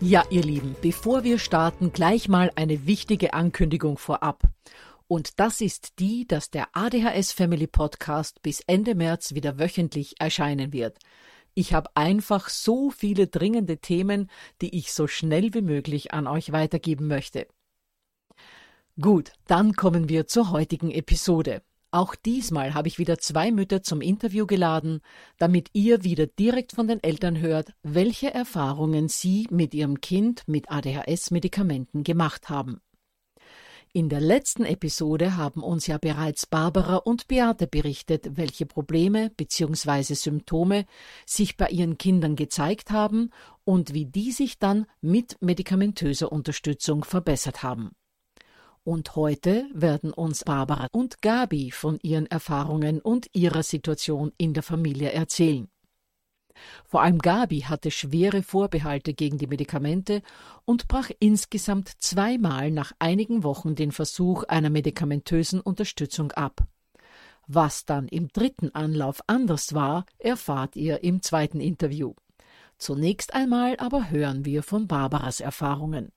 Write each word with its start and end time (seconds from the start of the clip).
Ja, 0.00 0.24
ihr 0.30 0.42
Lieben, 0.42 0.76
bevor 0.80 1.24
wir 1.24 1.40
starten, 1.40 1.92
gleich 1.92 2.28
mal 2.28 2.52
eine 2.54 2.86
wichtige 2.86 3.34
Ankündigung 3.34 3.98
vorab. 3.98 4.44
Und 5.08 5.40
das 5.40 5.60
ist 5.60 5.98
die, 5.98 6.24
dass 6.24 6.50
der 6.50 6.68
ADHS 6.72 7.32
Family 7.32 7.66
Podcast 7.66 8.40
bis 8.42 8.60
Ende 8.68 8.94
März 8.94 9.34
wieder 9.34 9.58
wöchentlich 9.58 10.20
erscheinen 10.20 10.72
wird. 10.72 10.98
Ich 11.54 11.74
habe 11.74 11.90
einfach 11.96 12.48
so 12.48 12.90
viele 12.90 13.26
dringende 13.26 13.78
Themen, 13.78 14.30
die 14.60 14.78
ich 14.78 14.92
so 14.92 15.08
schnell 15.08 15.52
wie 15.52 15.62
möglich 15.62 16.12
an 16.12 16.28
euch 16.28 16.52
weitergeben 16.52 17.08
möchte. 17.08 17.48
Gut, 19.00 19.32
dann 19.48 19.74
kommen 19.74 20.08
wir 20.08 20.28
zur 20.28 20.52
heutigen 20.52 20.92
Episode. 20.92 21.62
Auch 21.90 22.14
diesmal 22.14 22.74
habe 22.74 22.88
ich 22.88 22.98
wieder 22.98 23.18
zwei 23.18 23.50
Mütter 23.50 23.82
zum 23.82 24.02
Interview 24.02 24.46
geladen, 24.46 25.00
damit 25.38 25.70
ihr 25.72 26.04
wieder 26.04 26.26
direkt 26.26 26.72
von 26.72 26.86
den 26.86 27.02
Eltern 27.02 27.40
hört, 27.40 27.72
welche 27.82 28.32
Erfahrungen 28.32 29.08
sie 29.08 29.46
mit 29.50 29.72
ihrem 29.72 30.02
Kind 30.02 30.42
mit 30.46 30.70
ADHS-Medikamenten 30.70 32.04
gemacht 32.04 32.50
haben. 32.50 32.82
In 33.94 34.10
der 34.10 34.20
letzten 34.20 34.66
Episode 34.66 35.38
haben 35.38 35.62
uns 35.62 35.86
ja 35.86 35.96
bereits 35.96 36.44
Barbara 36.44 36.96
und 36.96 37.26
Beate 37.26 37.66
berichtet, 37.66 38.36
welche 38.36 38.66
Probleme 38.66 39.30
bzw. 39.30 40.12
Symptome 40.12 40.84
sich 41.24 41.56
bei 41.56 41.68
ihren 41.68 41.96
Kindern 41.96 42.36
gezeigt 42.36 42.90
haben 42.90 43.30
und 43.64 43.94
wie 43.94 44.04
die 44.04 44.32
sich 44.32 44.58
dann 44.58 44.84
mit 45.00 45.40
medikamentöser 45.40 46.30
Unterstützung 46.30 47.02
verbessert 47.02 47.62
haben. 47.62 47.92
Und 48.88 49.16
heute 49.16 49.66
werden 49.74 50.14
uns 50.14 50.44
Barbara 50.44 50.88
und 50.92 51.20
Gabi 51.20 51.72
von 51.72 51.98
ihren 52.00 52.24
Erfahrungen 52.24 53.02
und 53.02 53.28
ihrer 53.34 53.62
Situation 53.62 54.32
in 54.38 54.54
der 54.54 54.62
Familie 54.62 55.12
erzählen. 55.12 55.68
Vor 56.86 57.02
allem 57.02 57.18
Gabi 57.18 57.60
hatte 57.60 57.90
schwere 57.90 58.42
Vorbehalte 58.42 59.12
gegen 59.12 59.36
die 59.36 59.46
Medikamente 59.46 60.22
und 60.64 60.88
brach 60.88 61.10
insgesamt 61.20 61.90
zweimal 61.98 62.70
nach 62.70 62.92
einigen 62.98 63.44
Wochen 63.44 63.74
den 63.74 63.92
Versuch 63.92 64.44
einer 64.44 64.70
medikamentösen 64.70 65.60
Unterstützung 65.60 66.32
ab. 66.32 66.66
Was 67.46 67.84
dann 67.84 68.08
im 68.08 68.28
dritten 68.28 68.74
Anlauf 68.74 69.20
anders 69.26 69.74
war, 69.74 70.06
erfahrt 70.16 70.76
ihr 70.76 71.04
im 71.04 71.20
zweiten 71.20 71.60
Interview. 71.60 72.14
Zunächst 72.78 73.34
einmal 73.34 73.76
aber 73.80 74.08
hören 74.08 74.46
wir 74.46 74.62
von 74.62 74.88
Barbaras 74.88 75.40
Erfahrungen. 75.40 76.10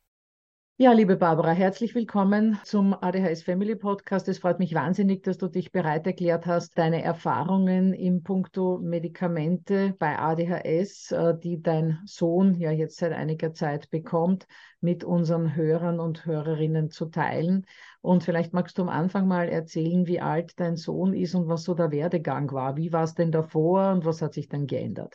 Ja, 0.81 0.93
liebe 0.93 1.15
Barbara, 1.15 1.51
herzlich 1.51 1.93
willkommen 1.93 2.59
zum 2.63 2.95
ADHS 2.95 3.43
Family 3.43 3.75
Podcast. 3.75 4.27
Es 4.27 4.39
freut 4.39 4.57
mich 4.57 4.73
wahnsinnig, 4.73 5.21
dass 5.21 5.37
du 5.37 5.47
dich 5.47 5.71
bereit 5.71 6.07
erklärt 6.07 6.47
hast, 6.47 6.75
deine 6.75 7.03
Erfahrungen 7.03 7.93
im 7.93 8.23
Punkto 8.23 8.79
Medikamente 8.81 9.93
bei 9.99 10.17
ADHS, 10.17 11.11
äh, 11.11 11.37
die 11.37 11.61
dein 11.61 11.99
Sohn 12.05 12.55
ja 12.55 12.71
jetzt 12.71 12.97
seit 12.97 13.13
einiger 13.13 13.53
Zeit 13.53 13.91
bekommt, 13.91 14.47
mit 14.79 15.03
unseren 15.03 15.55
Hörern 15.55 15.99
und 15.99 16.25
Hörerinnen 16.25 16.89
zu 16.89 17.05
teilen. 17.05 17.67
Und 18.01 18.23
vielleicht 18.23 18.51
magst 18.51 18.79
du 18.79 18.81
am 18.81 18.89
Anfang 18.89 19.27
mal 19.27 19.49
erzählen, 19.49 20.07
wie 20.07 20.19
alt 20.19 20.59
dein 20.59 20.77
Sohn 20.77 21.13
ist 21.13 21.35
und 21.35 21.47
was 21.47 21.61
so 21.61 21.75
der 21.75 21.91
Werdegang 21.91 22.51
war. 22.53 22.75
Wie 22.75 22.91
war 22.91 23.03
es 23.03 23.13
denn 23.13 23.31
davor 23.31 23.91
und 23.91 24.03
was 24.03 24.23
hat 24.23 24.33
sich 24.33 24.49
dann 24.49 24.65
geändert? 24.65 25.13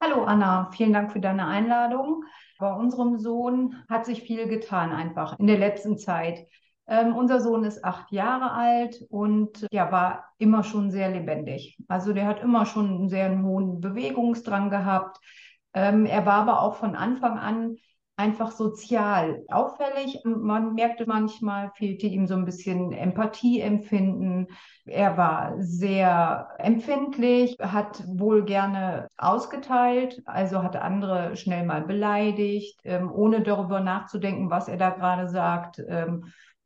Hallo 0.00 0.22
Anna, 0.22 0.70
vielen 0.70 0.92
Dank 0.92 1.10
für 1.10 1.18
deine 1.18 1.48
Einladung. 1.48 2.22
Bei 2.58 2.72
unserem 2.72 3.18
Sohn 3.18 3.76
hat 3.88 4.04
sich 4.04 4.22
viel 4.22 4.48
getan 4.48 4.92
einfach 4.92 5.38
in 5.38 5.46
der 5.46 5.58
letzten 5.58 5.96
Zeit. 5.96 6.46
Ähm, 6.86 7.14
unser 7.14 7.40
Sohn 7.40 7.64
ist 7.64 7.84
acht 7.84 8.10
Jahre 8.12 8.50
alt 8.52 9.04
und 9.10 9.66
ja, 9.70 9.92
war 9.92 10.24
immer 10.38 10.64
schon 10.64 10.90
sehr 10.90 11.10
lebendig. 11.10 11.78
Also 11.86 12.12
der 12.12 12.26
hat 12.26 12.42
immer 12.42 12.66
schon 12.66 12.88
einen 12.88 13.08
sehr 13.08 13.30
hohen 13.42 13.80
Bewegungsdrang 13.80 14.70
gehabt. 14.70 15.18
Ähm, 15.74 16.06
er 16.06 16.26
war 16.26 16.34
aber 16.42 16.62
auch 16.62 16.76
von 16.76 16.96
Anfang 16.96 17.38
an 17.38 17.76
einfach 18.18 18.50
sozial 18.50 19.44
auffällig. 19.48 20.20
Man 20.24 20.74
merkte 20.74 21.06
manchmal, 21.06 21.70
fehlte 21.76 22.08
ihm 22.08 22.26
so 22.26 22.34
ein 22.34 22.44
bisschen 22.44 22.92
Empathieempfinden. 22.92 24.48
Er 24.86 25.16
war 25.16 25.54
sehr 25.58 26.48
empfindlich, 26.58 27.56
hat 27.60 28.02
wohl 28.06 28.44
gerne 28.44 29.08
ausgeteilt, 29.16 30.20
also 30.26 30.64
hat 30.64 30.76
andere 30.76 31.36
schnell 31.36 31.64
mal 31.64 31.82
beleidigt, 31.82 32.80
ähm, 32.84 33.10
ohne 33.12 33.42
darüber 33.42 33.80
nachzudenken, 33.80 34.50
was 34.50 34.66
er 34.66 34.78
da 34.78 34.90
gerade 34.90 35.28
sagt. 35.28 35.80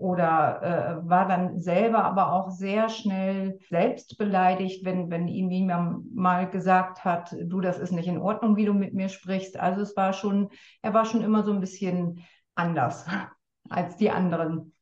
Oder 0.02 0.62
äh, 1.04 1.08
war 1.08 1.28
dann 1.28 1.60
selber 1.60 2.02
aber 2.02 2.32
auch 2.32 2.50
sehr 2.50 2.88
schnell 2.88 3.60
selbst 3.68 4.18
beleidigt, 4.18 4.84
wenn, 4.84 5.10
wenn 5.10 5.28
ihm 5.28 5.48
jemand 5.48 6.12
mal 6.12 6.50
gesagt 6.50 7.04
hat, 7.04 7.32
du, 7.40 7.60
das 7.60 7.78
ist 7.78 7.92
nicht 7.92 8.08
in 8.08 8.18
Ordnung, 8.18 8.56
wie 8.56 8.64
du 8.64 8.74
mit 8.74 8.94
mir 8.94 9.08
sprichst. 9.08 9.60
Also 9.60 9.80
es 9.80 9.96
war 9.96 10.12
schon, 10.12 10.48
er 10.82 10.92
war 10.92 11.04
schon 11.04 11.22
immer 11.22 11.44
so 11.44 11.52
ein 11.52 11.60
bisschen 11.60 12.24
anders 12.56 13.06
als 13.70 13.96
die 13.96 14.10
anderen. 14.10 14.74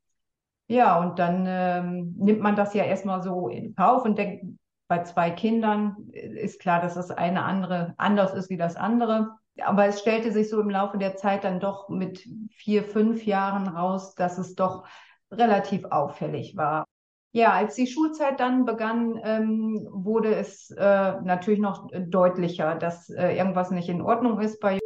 Ja, 0.68 0.98
und 0.98 1.18
dann 1.18 1.44
ähm, 1.46 2.14
nimmt 2.16 2.40
man 2.40 2.56
das 2.56 2.72
ja 2.72 2.84
erstmal 2.84 3.22
so 3.22 3.48
in 3.48 3.74
Kauf 3.74 4.06
und 4.06 4.16
denkt, 4.16 4.46
bei 4.88 5.02
zwei 5.02 5.30
Kindern 5.30 5.96
ist 6.12 6.60
klar, 6.60 6.80
dass 6.80 6.94
das 6.94 7.10
eine 7.10 7.44
andere 7.44 7.92
anders 7.98 8.32
ist 8.32 8.48
wie 8.48 8.56
das 8.56 8.76
andere. 8.76 9.36
Aber 9.62 9.84
es 9.84 10.00
stellte 10.00 10.32
sich 10.32 10.48
so 10.48 10.62
im 10.62 10.70
Laufe 10.70 10.96
der 10.96 11.16
Zeit 11.16 11.44
dann 11.44 11.60
doch 11.60 11.90
mit 11.90 12.26
vier, 12.52 12.84
fünf 12.84 13.26
Jahren 13.26 13.68
raus, 13.68 14.14
dass 14.14 14.38
es 14.38 14.54
doch 14.54 14.86
relativ 15.30 15.84
auffällig 15.86 16.56
war. 16.56 16.86
Ja, 17.32 17.52
als 17.52 17.76
die 17.76 17.86
Schulzeit 17.86 18.40
dann 18.40 18.64
begann, 18.64 19.20
ähm, 19.22 19.86
wurde 19.92 20.34
es 20.34 20.70
äh, 20.70 21.20
natürlich 21.22 21.60
noch 21.60 21.88
deutlicher, 21.92 22.74
dass 22.74 23.08
äh, 23.10 23.36
irgendwas 23.36 23.70
nicht 23.70 23.88
in 23.88 24.02
Ordnung 24.02 24.40
ist 24.40 24.60
bei 24.60 24.78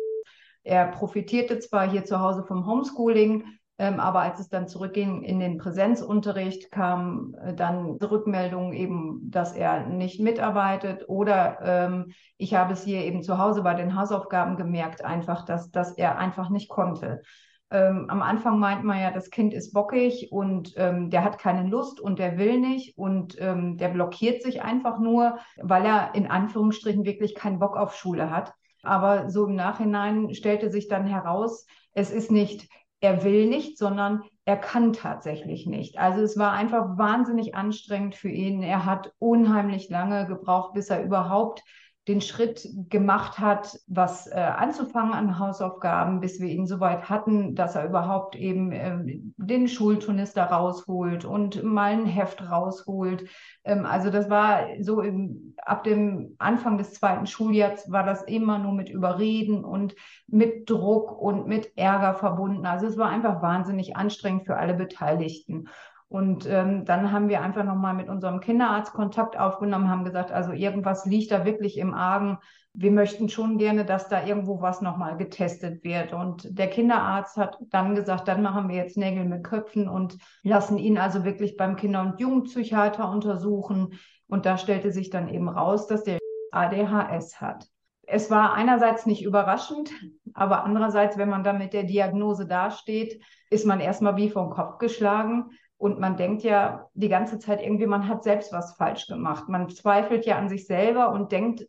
Er 0.62 0.86
profitierte 0.88 1.58
zwar 1.58 1.90
hier 1.90 2.04
zu 2.04 2.20
Hause 2.20 2.44
vom 2.44 2.66
Homeschooling, 2.66 3.44
Ähm, 3.76 3.98
aber 3.98 4.20
als 4.20 4.38
es 4.38 4.48
dann 4.48 4.68
zurückging 4.68 5.22
in 5.24 5.40
den 5.40 5.58
Präsenzunterricht, 5.58 6.70
kam 6.70 7.34
äh, 7.42 7.54
dann 7.54 7.96
Rückmeldung 7.96 8.72
eben, 8.72 9.30
dass 9.30 9.52
er 9.52 9.86
nicht 9.86 10.20
mitarbeitet. 10.20 11.08
Oder 11.08 11.58
ähm, 11.60 12.12
ich 12.36 12.54
habe 12.54 12.74
es 12.74 12.84
hier 12.84 13.02
eben 13.04 13.22
zu 13.22 13.38
Hause 13.38 13.62
bei 13.62 13.74
den 13.74 13.96
Hausaufgaben 13.98 14.56
gemerkt, 14.56 15.04
einfach, 15.04 15.44
dass, 15.44 15.70
dass 15.72 15.90
er 15.98 16.18
einfach 16.18 16.50
nicht 16.50 16.68
konnte. 16.68 17.22
Ähm, 17.70 18.06
am 18.08 18.22
Anfang 18.22 18.58
meint 18.58 18.84
man 18.84 19.00
ja, 19.00 19.10
das 19.10 19.30
Kind 19.30 19.54
ist 19.54 19.72
bockig 19.72 20.30
und 20.30 20.74
ähm, 20.76 21.10
der 21.10 21.24
hat 21.24 21.38
keine 21.38 21.68
Lust 21.68 22.00
und 22.00 22.18
der 22.18 22.38
will 22.38 22.60
nicht 22.60 22.96
und 22.96 23.36
ähm, 23.40 23.76
der 23.76 23.88
blockiert 23.88 24.42
sich 24.42 24.62
einfach 24.62 24.98
nur, 24.98 25.38
weil 25.60 25.84
er 25.84 26.14
in 26.14 26.26
Anführungsstrichen 26.26 27.04
wirklich 27.04 27.34
keinen 27.34 27.58
Bock 27.58 27.76
auf 27.76 27.94
Schule 27.96 28.30
hat. 28.30 28.52
Aber 28.82 29.30
so 29.30 29.46
im 29.46 29.54
Nachhinein 29.54 30.34
stellte 30.34 30.70
sich 30.70 30.88
dann 30.88 31.06
heraus, 31.06 31.66
es 31.92 32.10
ist 32.10 32.30
nicht 32.30 32.68
er 33.04 33.22
will 33.22 33.46
nicht, 33.46 33.76
sondern 33.76 34.22
er 34.46 34.56
kann 34.56 34.94
tatsächlich 34.94 35.66
nicht. 35.66 35.98
Also 35.98 36.22
es 36.22 36.38
war 36.38 36.52
einfach 36.52 36.96
wahnsinnig 36.96 37.54
anstrengend 37.54 38.14
für 38.14 38.30
ihn. 38.30 38.62
Er 38.62 38.86
hat 38.86 39.12
unheimlich 39.18 39.90
lange 39.90 40.26
gebraucht, 40.26 40.72
bis 40.72 40.88
er 40.88 41.02
überhaupt 41.04 41.62
den 42.06 42.20
Schritt 42.20 42.68
gemacht 42.90 43.38
hat, 43.38 43.80
was 43.86 44.26
äh, 44.26 44.34
anzufangen 44.34 45.14
an 45.14 45.38
Hausaufgaben, 45.38 46.20
bis 46.20 46.38
wir 46.38 46.48
ihn 46.48 46.66
soweit 46.66 47.08
hatten, 47.08 47.54
dass 47.54 47.76
er 47.76 47.86
überhaupt 47.86 48.36
eben 48.36 48.72
äh, 48.72 48.98
den 49.38 49.68
Schulturnister 49.68 50.44
rausholt 50.44 51.24
und 51.24 51.62
mal 51.62 51.92
ein 51.92 52.04
Heft 52.04 52.42
rausholt. 52.50 53.28
Ähm, 53.64 53.86
also 53.86 54.10
das 54.10 54.28
war 54.28 54.66
so 54.80 55.00
im, 55.00 55.54
ab 55.56 55.84
dem 55.84 56.34
Anfang 56.38 56.76
des 56.76 56.92
zweiten 56.92 57.26
Schuljahres 57.26 57.90
war 57.90 58.04
das 58.04 58.22
immer 58.24 58.58
nur 58.58 58.72
mit 58.72 58.90
Überreden 58.90 59.64
und 59.64 59.94
mit 60.26 60.68
Druck 60.68 61.18
und 61.18 61.46
mit 61.46 61.72
Ärger 61.76 62.14
verbunden. 62.14 62.66
Also 62.66 62.86
es 62.86 62.98
war 62.98 63.08
einfach 63.08 63.40
wahnsinnig 63.40 63.96
anstrengend 63.96 64.44
für 64.44 64.56
alle 64.56 64.74
Beteiligten. 64.74 65.68
Und 66.14 66.46
ähm, 66.48 66.84
dann 66.84 67.10
haben 67.10 67.28
wir 67.28 67.42
einfach 67.42 67.64
nochmal 67.64 67.92
mit 67.92 68.08
unserem 68.08 68.38
Kinderarzt 68.38 68.92
Kontakt 68.92 69.36
aufgenommen, 69.36 69.90
haben 69.90 70.04
gesagt, 70.04 70.30
also 70.30 70.52
irgendwas 70.52 71.06
liegt 71.06 71.32
da 71.32 71.44
wirklich 71.44 71.76
im 71.76 71.92
Argen. 71.92 72.38
Wir 72.72 72.92
möchten 72.92 73.28
schon 73.28 73.58
gerne, 73.58 73.84
dass 73.84 74.08
da 74.08 74.24
irgendwo 74.24 74.62
was 74.62 74.80
nochmal 74.80 75.16
getestet 75.16 75.82
wird. 75.82 76.12
Und 76.12 76.56
der 76.56 76.70
Kinderarzt 76.70 77.36
hat 77.36 77.58
dann 77.70 77.96
gesagt, 77.96 78.28
dann 78.28 78.42
machen 78.42 78.68
wir 78.68 78.76
jetzt 78.76 78.96
Nägel 78.96 79.24
mit 79.24 79.42
Köpfen 79.42 79.88
und 79.88 80.16
lassen 80.44 80.78
ihn 80.78 80.98
also 80.98 81.24
wirklich 81.24 81.56
beim 81.56 81.74
Kinder- 81.74 82.02
und 82.02 82.20
Jugendpsychiater 82.20 83.10
untersuchen. 83.10 83.98
Und 84.28 84.46
da 84.46 84.56
stellte 84.56 84.92
sich 84.92 85.10
dann 85.10 85.28
eben 85.28 85.48
raus, 85.48 85.88
dass 85.88 86.04
der 86.04 86.20
ADHS 86.52 87.40
hat. 87.40 87.66
Es 88.06 88.30
war 88.30 88.54
einerseits 88.54 89.04
nicht 89.04 89.24
überraschend, 89.24 89.90
aber 90.32 90.62
andererseits, 90.62 91.18
wenn 91.18 91.28
man 91.28 91.42
dann 91.42 91.58
mit 91.58 91.72
der 91.72 91.82
Diagnose 91.82 92.46
dasteht, 92.46 93.20
ist 93.50 93.66
man 93.66 93.80
erstmal 93.80 94.16
wie 94.16 94.30
vom 94.30 94.50
Kopf 94.50 94.78
geschlagen. 94.78 95.50
Und 95.84 96.00
man 96.00 96.16
denkt 96.16 96.44
ja 96.44 96.88
die 96.94 97.10
ganze 97.10 97.38
Zeit 97.38 97.62
irgendwie, 97.62 97.84
man 97.84 98.08
hat 98.08 98.24
selbst 98.24 98.54
was 98.54 98.74
falsch 98.74 99.06
gemacht. 99.06 99.50
Man 99.50 99.68
zweifelt 99.68 100.24
ja 100.24 100.38
an 100.38 100.48
sich 100.48 100.66
selber 100.66 101.12
und 101.12 101.30
denkt, 101.30 101.66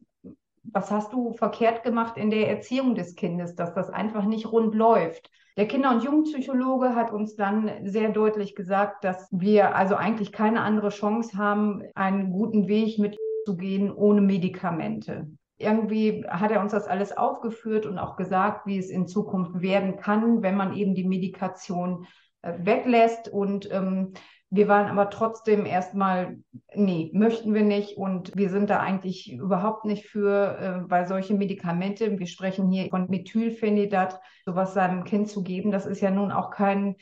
was 0.63 0.89
hast 0.89 1.11
du 1.11 1.33
verkehrt 1.33 1.83
gemacht 1.83 2.15
in 2.15 2.29
der 2.29 2.49
Erziehung 2.49 2.95
des 2.95 3.15
Kindes, 3.15 3.55
dass 3.55 3.73
das 3.73 3.89
einfach 3.89 4.23
nicht 4.23 4.49
rund 4.49 4.73
läuft. 4.73 5.29
Der 5.57 5.67
Kinder- 5.67 5.91
und 5.91 6.01
Jugendpsychologe 6.01 6.95
hat 6.95 7.11
uns 7.11 7.35
dann 7.35 7.69
sehr 7.83 8.07
deutlich 8.07 8.55
gesagt, 8.55 9.03
dass 9.03 9.27
wir 9.31 9.75
also 9.75 9.95
eigentlich 9.95 10.31
keine 10.31 10.61
andere 10.61 10.91
Chance 10.91 11.37
haben, 11.37 11.83
einen 11.93 12.31
guten 12.31 12.69
Weg 12.69 12.97
mitzugehen 12.97 13.93
ohne 13.93 14.21
Medikamente. 14.21 15.27
Irgendwie 15.57 16.25
hat 16.29 16.51
er 16.51 16.61
uns 16.61 16.71
das 16.71 16.87
alles 16.87 17.17
aufgeführt 17.17 17.85
und 17.85 17.99
auch 17.99 18.15
gesagt, 18.15 18.65
wie 18.65 18.77
es 18.77 18.89
in 18.89 19.07
Zukunft 19.07 19.61
werden 19.61 19.97
kann, 19.97 20.41
wenn 20.41 20.55
man 20.55 20.73
eben 20.73 20.95
die 20.95 21.05
Medikation 21.05 22.07
weglässt. 22.59 23.27
Und 23.29 23.71
ähm, 23.71 24.13
wir 24.49 24.67
waren 24.67 24.87
aber 24.87 25.09
trotzdem 25.09 25.65
erstmal, 25.65 26.37
nee, 26.73 27.11
möchten 27.13 27.53
wir 27.53 27.63
nicht. 27.63 27.97
Und 27.97 28.35
wir 28.35 28.49
sind 28.49 28.69
da 28.69 28.79
eigentlich 28.79 29.33
überhaupt 29.33 29.85
nicht 29.85 30.05
für, 30.05 30.57
äh, 30.57 30.89
weil 30.89 31.07
solche 31.07 31.33
Medikamente, 31.33 32.17
wir 32.17 32.27
sprechen 32.27 32.69
hier 32.69 32.89
von 32.89 33.09
Methylphenidat, 33.09 34.19
sowas 34.45 34.73
seinem 34.73 35.03
Kind 35.03 35.29
zu 35.29 35.43
geben, 35.43 35.71
das 35.71 35.85
ist 35.85 36.01
ja 36.01 36.11
nun 36.11 36.31
auch 36.31 36.51
kein, 36.51 36.95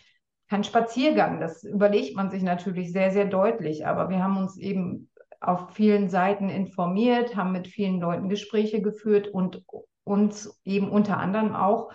kein 0.50 0.64
Spaziergang. 0.64 1.40
Das 1.40 1.64
überlegt 1.64 2.16
man 2.16 2.32
sich 2.32 2.44
natürlich 2.44 2.92
sehr, 2.92 3.12
sehr 3.12 3.26
deutlich. 3.26 3.86
Aber 3.86 4.10
wir 4.10 4.24
haben 4.24 4.38
uns 4.38 4.58
eben 4.58 5.10
auf 5.42 5.74
vielen 5.74 6.10
Seiten 6.10 6.50
informiert, 6.50 7.36
haben 7.36 7.52
mit 7.52 7.68
vielen 7.68 8.00
Leuten 8.00 8.30
Gespräche 8.30 8.82
geführt 8.82 9.28
und 9.28 9.64
uns 10.06 10.60
eben 10.64 10.90
unter 10.90 11.18
anderem 11.18 11.54
auch 11.54 11.92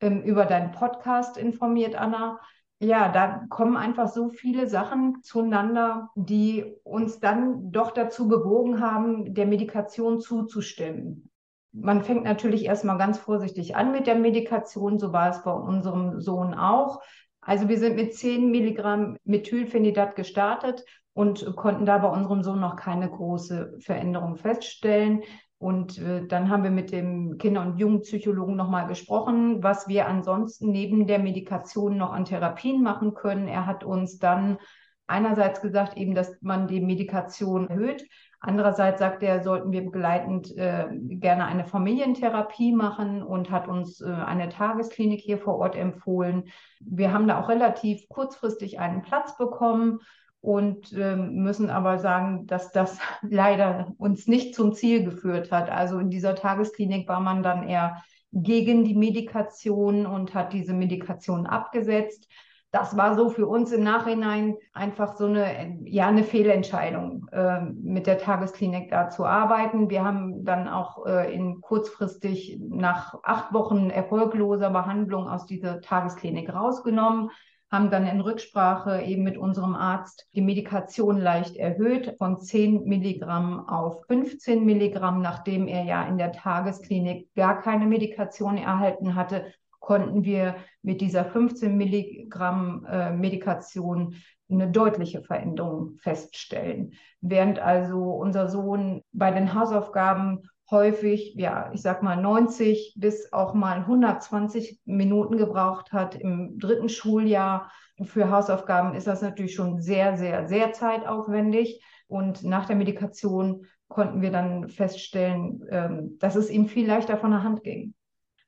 ähm, 0.00 0.22
über 0.22 0.46
deinen 0.46 0.72
Podcast 0.72 1.36
informiert, 1.36 1.94
Anna 1.94 2.40
ja, 2.78 3.08
da 3.08 3.46
kommen 3.48 3.76
einfach 3.76 4.08
so 4.08 4.28
viele 4.28 4.68
Sachen 4.68 5.22
zueinander, 5.22 6.10
die 6.14 6.76
uns 6.84 7.20
dann 7.20 7.70
doch 7.72 7.90
dazu 7.90 8.28
bewogen 8.28 8.80
haben, 8.80 9.34
der 9.34 9.46
Medikation 9.46 10.20
zuzustimmen. 10.20 11.30
Man 11.72 12.02
fängt 12.02 12.24
natürlich 12.24 12.64
erstmal 12.64 12.98
ganz 12.98 13.18
vorsichtig 13.18 13.76
an 13.76 13.92
mit 13.92 14.06
der 14.06 14.14
Medikation, 14.14 14.98
so 14.98 15.12
war 15.12 15.30
es 15.30 15.42
bei 15.42 15.52
unserem 15.52 16.20
Sohn 16.20 16.54
auch. 16.54 17.00
Also 17.40 17.68
wir 17.68 17.78
sind 17.78 17.96
mit 17.96 18.14
10 18.14 18.50
Milligramm 18.50 19.16
Methylphenidat 19.24 20.16
gestartet 20.16 20.84
und 21.12 21.56
konnten 21.56 21.86
da 21.86 21.98
bei 21.98 22.08
unserem 22.08 22.42
Sohn 22.42 22.60
noch 22.60 22.76
keine 22.76 23.08
große 23.08 23.76
Veränderung 23.78 24.36
feststellen. 24.36 25.22
Und 25.58 25.98
äh, 25.98 26.26
dann 26.26 26.50
haben 26.50 26.64
wir 26.64 26.70
mit 26.70 26.92
dem 26.92 27.38
Kinder- 27.38 27.62
und 27.62 27.78
Jugendpsychologen 27.78 28.56
nochmal 28.56 28.86
gesprochen, 28.86 29.62
was 29.62 29.88
wir 29.88 30.06
ansonsten 30.06 30.70
neben 30.70 31.06
der 31.06 31.18
Medikation 31.18 31.96
noch 31.96 32.12
an 32.12 32.26
Therapien 32.26 32.82
machen 32.82 33.14
können. 33.14 33.48
Er 33.48 33.64
hat 33.66 33.82
uns 33.82 34.18
dann 34.18 34.58
einerseits 35.06 35.62
gesagt, 35.62 35.96
eben, 35.96 36.14
dass 36.14 36.36
man 36.42 36.66
die 36.66 36.80
Medikation 36.80 37.68
erhöht. 37.68 38.06
Andererseits 38.40 38.98
sagt 38.98 39.22
er, 39.22 39.42
sollten 39.42 39.72
wir 39.72 39.82
begleitend 39.82 40.54
äh, 40.56 40.88
gerne 40.92 41.46
eine 41.46 41.64
Familientherapie 41.64 42.72
machen 42.72 43.22
und 43.22 43.50
hat 43.50 43.66
uns 43.66 44.00
äh, 44.02 44.10
eine 44.10 44.50
Tagesklinik 44.50 45.20
hier 45.20 45.38
vor 45.38 45.56
Ort 45.56 45.74
empfohlen. 45.74 46.44
Wir 46.80 47.12
haben 47.12 47.28
da 47.28 47.40
auch 47.40 47.48
relativ 47.48 48.08
kurzfristig 48.08 48.78
einen 48.78 49.02
Platz 49.02 49.36
bekommen 49.38 50.00
und 50.40 50.92
ähm, 50.92 51.42
müssen 51.42 51.70
aber 51.70 51.98
sagen, 51.98 52.46
dass 52.46 52.70
das 52.72 52.98
leider 53.22 53.92
uns 53.98 54.26
nicht 54.26 54.54
zum 54.54 54.74
Ziel 54.74 55.04
geführt 55.04 55.50
hat. 55.50 55.70
Also 55.70 55.98
in 55.98 56.10
dieser 56.10 56.34
Tagesklinik 56.34 57.08
war 57.08 57.20
man 57.20 57.42
dann 57.42 57.68
eher 57.68 58.02
gegen 58.32 58.84
die 58.84 58.94
Medikation 58.94 60.06
und 60.06 60.34
hat 60.34 60.52
diese 60.52 60.74
Medikation 60.74 61.46
abgesetzt. 61.46 62.28
Das 62.70 62.96
war 62.96 63.14
so 63.16 63.30
für 63.30 63.46
uns 63.46 63.72
im 63.72 63.84
Nachhinein 63.84 64.56
einfach 64.74 65.16
so 65.16 65.24
eine, 65.24 65.78
ja, 65.84 66.08
eine 66.08 66.24
Fehlentscheidung, 66.24 67.26
äh, 67.32 67.60
mit 67.60 68.06
der 68.06 68.18
Tagesklinik 68.18 68.90
da 68.90 69.08
zu 69.08 69.24
arbeiten. 69.24 69.88
Wir 69.88 70.04
haben 70.04 70.44
dann 70.44 70.68
auch 70.68 71.06
äh, 71.06 71.32
in 71.32 71.60
kurzfristig 71.60 72.58
nach 72.60 73.14
acht 73.22 73.54
Wochen 73.54 73.88
erfolgloser 73.88 74.70
Behandlung 74.70 75.28
aus 75.28 75.46
dieser 75.46 75.80
Tagesklinik 75.80 76.52
rausgenommen 76.52 77.30
haben 77.70 77.90
dann 77.90 78.06
in 78.06 78.20
Rücksprache 78.20 79.02
eben 79.02 79.24
mit 79.24 79.36
unserem 79.36 79.74
Arzt 79.74 80.28
die 80.34 80.40
Medikation 80.40 81.18
leicht 81.18 81.56
erhöht 81.56 82.14
von 82.18 82.38
10 82.38 82.84
Milligramm 82.84 83.68
auf 83.68 84.04
15 84.06 84.64
Milligramm, 84.64 85.20
nachdem 85.20 85.66
er 85.66 85.84
ja 85.84 86.06
in 86.06 86.16
der 86.16 86.32
Tagesklinik 86.32 87.34
gar 87.34 87.60
keine 87.60 87.86
Medikation 87.86 88.56
erhalten 88.56 89.14
hatte, 89.16 89.52
konnten 89.80 90.24
wir 90.24 90.56
mit 90.82 91.00
dieser 91.00 91.24
15 91.24 91.76
Milligramm 91.76 92.86
äh, 92.88 93.12
Medikation 93.12 94.16
eine 94.48 94.70
deutliche 94.70 95.22
Veränderung 95.22 95.96
feststellen. 95.98 96.92
Während 97.20 97.58
also 97.58 98.12
unser 98.12 98.48
Sohn 98.48 99.02
bei 99.12 99.32
den 99.32 99.54
Hausaufgaben 99.54 100.48
häufig, 100.70 101.34
ja, 101.36 101.70
ich 101.72 101.82
sag 101.82 102.02
mal 102.02 102.16
90 102.16 102.94
bis 102.96 103.32
auch 103.32 103.54
mal 103.54 103.78
120 103.78 104.80
Minuten 104.84 105.36
gebraucht 105.36 105.92
hat 105.92 106.14
im 106.16 106.58
dritten 106.58 106.88
Schuljahr. 106.88 107.70
Für 108.02 108.30
Hausaufgaben 108.30 108.94
ist 108.94 109.06
das 109.06 109.22
natürlich 109.22 109.54
schon 109.54 109.80
sehr, 109.80 110.16
sehr, 110.16 110.46
sehr 110.48 110.72
zeitaufwendig. 110.72 111.82
Und 112.08 112.44
nach 112.44 112.66
der 112.66 112.76
Medikation 112.76 113.66
konnten 113.88 114.20
wir 114.20 114.30
dann 114.30 114.68
feststellen, 114.68 115.64
ähm, 115.70 116.18
dass 116.18 116.36
es 116.36 116.50
ihm 116.50 116.66
viel 116.66 116.86
leichter 116.86 117.16
von 117.16 117.30
der 117.30 117.42
Hand 117.42 117.62
ging. 117.62 117.94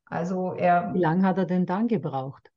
Also 0.07 0.53
er. 0.53 0.93
Wie 0.95 1.01
lange 1.01 1.27
hat 1.27 1.39
er 1.39 1.47
denn 1.47 1.67
dann 1.67 1.89
gebraucht? 1.89 2.51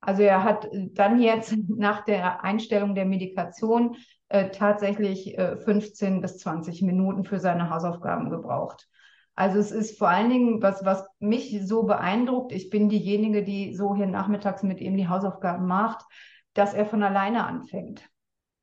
Also 0.00 0.22
er 0.22 0.44
hat 0.44 0.68
dann 0.72 1.20
jetzt 1.20 1.56
nach 1.68 2.04
der 2.04 2.44
Einstellung 2.44 2.94
der 2.94 3.04
Medikation 3.04 3.96
äh, 4.28 4.50
tatsächlich 4.50 5.38
äh, 5.38 5.56
15 5.56 6.20
bis 6.20 6.38
20 6.38 6.82
Minuten 6.82 7.24
für 7.24 7.38
seine 7.38 7.70
Hausaufgaben 7.70 8.30
gebraucht. 8.30 8.88
Also 9.34 9.58
es 9.58 9.70
ist 9.70 9.98
vor 9.98 10.08
allen 10.08 10.30
Dingen, 10.30 10.62
was, 10.62 10.84
was 10.84 11.06
mich 11.20 11.60
so 11.64 11.84
beeindruckt, 11.84 12.52
ich 12.52 12.70
bin 12.70 12.88
diejenige, 12.88 13.44
die 13.44 13.74
so 13.74 13.94
hier 13.94 14.06
nachmittags 14.06 14.64
mit 14.64 14.80
ihm 14.80 14.96
die 14.96 15.08
Hausaufgaben 15.08 15.66
macht, 15.66 16.04
dass 16.54 16.74
er 16.74 16.86
von 16.86 17.02
alleine 17.02 17.46
anfängt. 17.46 18.02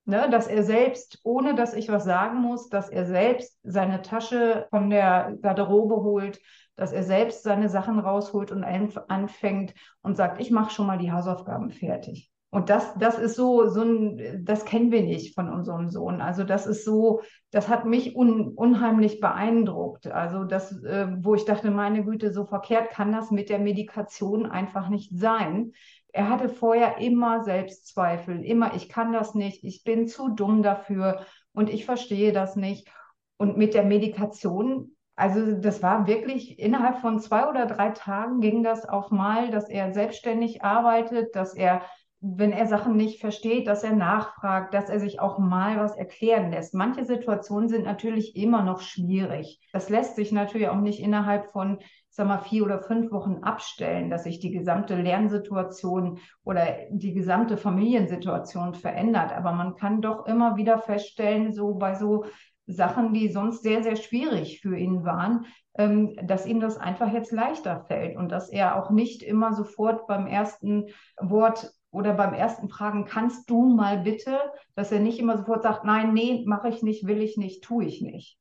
Ne, 0.07 0.29
dass 0.29 0.45
er 0.45 0.61
selbst, 0.61 1.19
ohne 1.23 1.55
dass 1.55 1.73
ich 1.73 1.89
was 1.89 2.03
sagen 2.03 2.39
muss, 2.39 2.69
dass 2.69 2.89
er 2.89 3.05
selbst 3.05 3.57
seine 3.63 4.03
Tasche 4.03 4.67
von 4.69 4.91
der 4.91 5.35
Garderobe 5.41 5.95
holt, 5.95 6.39
dass 6.75 6.91
er 6.91 7.01
selbst 7.01 7.41
seine 7.41 7.69
Sachen 7.69 7.97
rausholt 7.97 8.51
und 8.51 8.63
anfängt 8.63 9.73
und 10.03 10.15
sagt, 10.15 10.39
ich 10.39 10.51
mache 10.51 10.71
schon 10.71 10.85
mal 10.85 10.99
die 10.99 11.11
Hausaufgaben 11.11 11.71
fertig. 11.71 12.29
Und 12.51 12.69
das, 12.69 12.93
das 12.97 13.19
ist 13.19 13.35
so, 13.35 13.67
so 13.67 13.81
ein, 13.81 14.45
das 14.45 14.63
kennen 14.63 14.91
wir 14.91 15.01
nicht 15.01 15.35
von 15.35 15.49
unserem 15.49 15.89
Sohn. 15.89 16.21
Also 16.21 16.45
das 16.45 16.65
ist 16.65 16.85
so, 16.85 17.21
das 17.51 17.67
hat 17.67 17.85
mich 17.85 18.15
un, 18.15 18.53
unheimlich 18.53 19.19
beeindruckt. 19.19 20.07
Also 20.07 20.45
das, 20.45 20.71
äh, 20.83 21.07
wo 21.19 21.35
ich 21.35 21.43
dachte, 21.43 21.69
meine 21.69 22.05
Güte, 22.05 22.31
so 22.31 22.45
verkehrt 22.45 22.91
kann 22.91 23.11
das 23.11 23.29
mit 23.29 23.49
der 23.49 23.59
Medikation 23.59 24.45
einfach 24.45 24.87
nicht 24.87 25.11
sein. 25.13 25.73
Er 26.13 26.29
hatte 26.29 26.47
vorher 26.47 26.99
immer 26.99 27.43
Selbstzweifel, 27.43 28.45
immer, 28.45 28.73
ich 28.73 28.87
kann 28.87 29.11
das 29.11 29.35
nicht, 29.35 29.65
ich 29.65 29.83
bin 29.83 30.07
zu 30.07 30.29
dumm 30.29 30.63
dafür 30.63 31.25
und 31.51 31.69
ich 31.69 31.83
verstehe 31.83 32.31
das 32.31 32.55
nicht. 32.55 32.87
Und 33.35 33.57
mit 33.57 33.73
der 33.73 33.83
Medikation, 33.83 34.95
also 35.17 35.59
das 35.59 35.83
war 35.83 36.07
wirklich 36.07 36.57
innerhalb 36.57 36.99
von 36.99 37.19
zwei 37.19 37.49
oder 37.49 37.65
drei 37.65 37.89
Tagen 37.89 38.39
ging 38.39 38.63
das 38.63 38.87
auf 38.87 39.11
mal, 39.11 39.51
dass 39.51 39.67
er 39.67 39.93
selbstständig 39.93 40.63
arbeitet, 40.63 41.35
dass 41.35 41.53
er 41.53 41.81
wenn 42.27 42.51
er 42.51 42.65
Sachen 42.65 42.97
nicht 42.97 43.19
versteht, 43.19 43.67
dass 43.67 43.83
er 43.83 43.95
nachfragt, 43.95 44.73
dass 44.73 44.89
er 44.89 44.99
sich 44.99 45.19
auch 45.19 45.37
mal 45.37 45.77
was 45.77 45.95
erklären 45.95 46.49
lässt. 46.49 46.73
Manche 46.73 47.05
Situationen 47.05 47.69
sind 47.69 47.85
natürlich 47.85 48.35
immer 48.35 48.63
noch 48.63 48.81
schwierig. 48.81 49.59
Das 49.71 49.89
lässt 49.89 50.15
sich 50.15 50.31
natürlich 50.31 50.69
auch 50.69 50.79
nicht 50.79 50.99
innerhalb 50.99 51.51
von, 51.51 51.77
sag 52.09 52.27
mal, 52.27 52.39
vier 52.39 52.63
oder 52.63 52.81
fünf 52.81 53.11
Wochen 53.11 53.43
abstellen, 53.43 54.09
dass 54.09 54.23
sich 54.23 54.39
die 54.39 54.49
gesamte 54.49 54.95
Lernsituation 54.95 56.17
oder 56.43 56.65
die 56.89 57.13
gesamte 57.13 57.57
Familiensituation 57.57 58.73
verändert. 58.73 59.31
Aber 59.31 59.51
man 59.51 59.75
kann 59.75 60.01
doch 60.01 60.25
immer 60.25 60.57
wieder 60.57 60.79
feststellen, 60.79 61.53
so 61.53 61.75
bei 61.75 61.93
so 61.93 62.25
Sachen, 62.65 63.13
die 63.13 63.27
sonst 63.27 63.61
sehr, 63.61 63.83
sehr 63.83 63.97
schwierig 63.97 64.61
für 64.61 64.75
ihn 64.75 65.05
waren, 65.05 65.45
ähm, 65.77 66.15
dass 66.23 66.47
ihm 66.47 66.59
das 66.59 66.77
einfach 66.77 67.13
jetzt 67.13 67.31
leichter 67.31 67.85
fällt 67.87 68.17
und 68.17 68.31
dass 68.31 68.49
er 68.49 68.81
auch 68.81 68.89
nicht 68.89 69.21
immer 69.21 69.53
sofort 69.53 70.07
beim 70.07 70.25
ersten 70.25 70.87
Wort 71.19 71.71
oder 71.95 72.13
beim 72.13 72.33
ersten 72.33 72.67
Fragen, 72.67 73.05
kannst 73.05 73.49
du 73.49 73.65
mal 73.73 73.99
bitte, 73.99 74.37
dass 74.75 74.91
er 74.91 74.99
nicht 74.99 75.17
immer 75.17 75.37
sofort 75.37 75.63
sagt, 75.63 75.85
nein, 75.85 76.13
nee, 76.13 76.43
mache 76.45 76.67
ich 76.67 76.83
nicht, 76.83 77.07
will 77.07 77.21
ich 77.21 77.37
nicht, 77.37 77.63
tue 77.63 77.85
ich 77.85 78.01
nicht. 78.01 78.37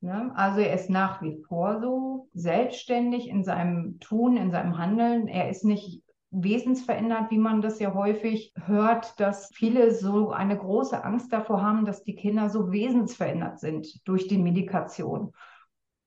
Ne? 0.00 0.32
Also 0.34 0.60
er 0.60 0.74
ist 0.74 0.90
nach 0.90 1.22
wie 1.22 1.40
vor 1.48 1.80
so 1.80 2.28
selbstständig 2.34 3.28
in 3.28 3.44
seinem 3.44 4.00
Tun, 4.00 4.36
in 4.36 4.50
seinem 4.50 4.76
Handeln. 4.76 5.28
Er 5.28 5.48
ist 5.48 5.64
nicht 5.64 6.02
wesensverändert, 6.32 7.30
wie 7.30 7.38
man 7.38 7.62
das 7.62 7.78
ja 7.78 7.94
häufig 7.94 8.52
hört, 8.66 9.18
dass 9.20 9.50
viele 9.54 9.92
so 9.92 10.30
eine 10.30 10.58
große 10.58 11.02
Angst 11.02 11.32
davor 11.32 11.62
haben, 11.62 11.84
dass 11.84 12.02
die 12.02 12.16
Kinder 12.16 12.50
so 12.50 12.72
wesensverändert 12.72 13.60
sind 13.60 14.06
durch 14.06 14.26
die 14.26 14.38
Medikation. 14.38 15.32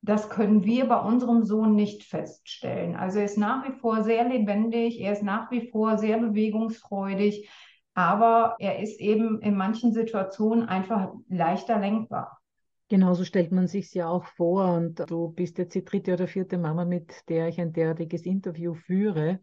Das 0.02 0.30
können 0.30 0.64
wir 0.64 0.88
bei 0.88 1.00
unserem 1.00 1.44
Sohn 1.44 1.76
nicht 1.76 2.04
feststellen. 2.04 2.96
Also 2.96 3.20
er 3.20 3.26
ist 3.26 3.38
nach 3.38 3.68
wie 3.68 3.74
vor 3.74 4.04
sehr 4.04 4.28
lebendig, 4.28 5.00
er 5.02 5.12
ist 5.14 5.24
nach 5.24 5.52
wie 5.52 5.70
vor 5.70 5.98
sehr 5.98 6.20
bewegungsfreudig, 6.20 7.50
aber 7.94 8.56
er 8.60 8.80
ist 8.80 9.00
eben 9.00 9.42
in 9.42 9.58
manchen 9.58 9.92
Situationen 9.92 10.66
einfach 10.66 11.12
leichter 11.28 11.80
lenkbar. 11.80 12.40
Genauso 12.88 13.24
stellt 13.24 13.52
man 13.52 13.68
sich 13.68 13.94
ja 13.94 14.08
auch 14.08 14.24
vor 14.24 14.74
und 14.74 15.00
du 15.12 15.30
bist 15.30 15.60
jetzt 15.60 15.76
die 15.76 15.86
dritte 15.86 16.14
oder 16.14 16.28
vierte 16.28 16.58
Mama, 16.58 16.86
mit 16.86 17.30
der 17.30 17.48
ich 17.48 17.60
ein 17.62 17.72
derartiges 17.72 18.26
Interview 18.26 18.74
führe. 18.74 19.40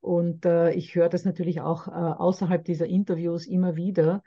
Und 0.00 0.44
äh, 0.46 0.72
ich 0.72 0.96
höre 0.96 1.08
das 1.08 1.24
natürlich 1.24 1.60
auch 1.60 1.86
äh, 1.86 1.90
außerhalb 1.90 2.64
dieser 2.64 2.86
Interviews 2.86 3.46
immer 3.46 3.76
wieder, 3.76 4.22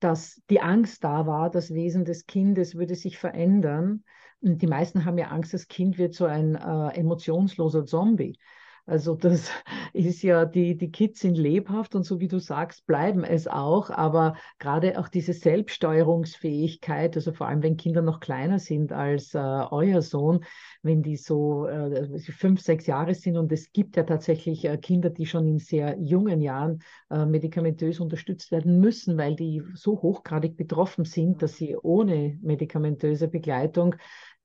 dass 0.00 0.42
die 0.50 0.60
Angst 0.60 1.02
da 1.02 1.26
war, 1.26 1.50
das 1.50 1.72
Wesen 1.72 2.04
des 2.04 2.26
Kindes 2.26 2.74
würde 2.74 2.94
sich 2.94 3.16
verändern. 3.16 4.04
Die 4.46 4.66
meisten 4.66 5.06
haben 5.06 5.16
ja 5.16 5.28
Angst, 5.28 5.54
das 5.54 5.68
Kind 5.68 5.96
wird 5.96 6.12
so 6.14 6.26
ein 6.26 6.54
äh, 6.54 6.88
emotionsloser 6.98 7.86
Zombie. 7.86 8.38
Also 8.86 9.14
das 9.14 9.50
ist 9.94 10.22
ja, 10.22 10.44
die, 10.44 10.76
die 10.76 10.90
Kids 10.90 11.20
sind 11.20 11.36
lebhaft 11.36 11.94
und 11.94 12.02
so 12.04 12.20
wie 12.20 12.28
du 12.28 12.38
sagst, 12.38 12.86
bleiben 12.86 13.24
es 13.24 13.46
auch. 13.46 13.88
Aber 13.90 14.36
gerade 14.58 14.98
auch 14.98 15.08
diese 15.08 15.32
Selbststeuerungsfähigkeit, 15.32 17.16
also 17.16 17.32
vor 17.32 17.48
allem 17.48 17.62
wenn 17.62 17.78
Kinder 17.78 18.02
noch 18.02 18.20
kleiner 18.20 18.58
sind 18.58 18.92
als 18.92 19.34
äh, 19.34 19.38
euer 19.38 20.02
Sohn, 20.02 20.44
wenn 20.82 21.02
die 21.02 21.16
so 21.16 21.66
äh, 21.66 22.18
fünf, 22.18 22.60
sechs 22.60 22.86
Jahre 22.86 23.14
sind 23.14 23.38
und 23.38 23.50
es 23.52 23.72
gibt 23.72 23.96
ja 23.96 24.02
tatsächlich 24.02 24.66
äh, 24.66 24.76
Kinder, 24.76 25.08
die 25.08 25.26
schon 25.26 25.48
in 25.48 25.58
sehr 25.58 25.96
jungen 25.98 26.42
Jahren 26.42 26.82
äh, 27.10 27.24
medikamentös 27.24 28.00
unterstützt 28.00 28.50
werden 28.50 28.80
müssen, 28.80 29.16
weil 29.16 29.34
die 29.34 29.62
so 29.74 30.02
hochgradig 30.02 30.58
betroffen 30.58 31.06
sind, 31.06 31.40
dass 31.40 31.56
sie 31.56 31.74
ohne 31.76 32.38
medikamentöse 32.42 33.28
Begleitung 33.28 33.94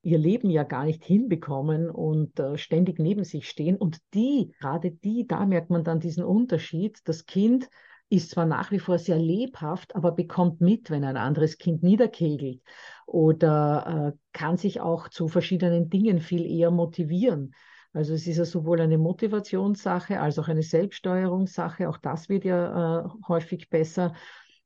ihr 0.01 0.17
Leben 0.17 0.49
ja 0.49 0.63
gar 0.63 0.85
nicht 0.85 1.03
hinbekommen 1.03 1.89
und 1.89 2.39
äh, 2.39 2.57
ständig 2.57 2.99
neben 2.99 3.23
sich 3.23 3.49
stehen. 3.49 3.75
Und 3.77 3.99
die, 4.13 4.53
gerade 4.59 4.91
die, 4.91 5.27
da 5.27 5.45
merkt 5.45 5.69
man 5.69 5.83
dann 5.83 5.99
diesen 5.99 6.23
Unterschied. 6.23 6.99
Das 7.05 7.25
Kind 7.25 7.69
ist 8.09 8.31
zwar 8.31 8.45
nach 8.45 8.71
wie 8.71 8.79
vor 8.79 8.97
sehr 8.97 9.19
lebhaft, 9.19 9.95
aber 9.95 10.11
bekommt 10.11 10.61
mit, 10.61 10.89
wenn 10.89 11.03
ein 11.03 11.17
anderes 11.17 11.57
Kind 11.57 11.83
niederkegelt 11.83 12.61
oder 13.05 14.13
äh, 14.13 14.17
kann 14.33 14.57
sich 14.57 14.81
auch 14.81 15.09
zu 15.09 15.27
verschiedenen 15.27 15.89
Dingen 15.89 16.19
viel 16.19 16.45
eher 16.45 16.71
motivieren. 16.71 17.53
Also 17.93 18.13
es 18.13 18.27
ist 18.27 18.37
ja 18.37 18.45
sowohl 18.45 18.81
eine 18.81 18.97
Motivationssache 18.97 20.19
als 20.19 20.37
auch 20.39 20.47
eine 20.47 20.63
Selbststeuerungssache. 20.63 21.89
Auch 21.89 21.97
das 21.97 22.29
wird 22.29 22.45
ja 22.45 23.05
äh, 23.05 23.09
häufig 23.27 23.69
besser. 23.69 24.13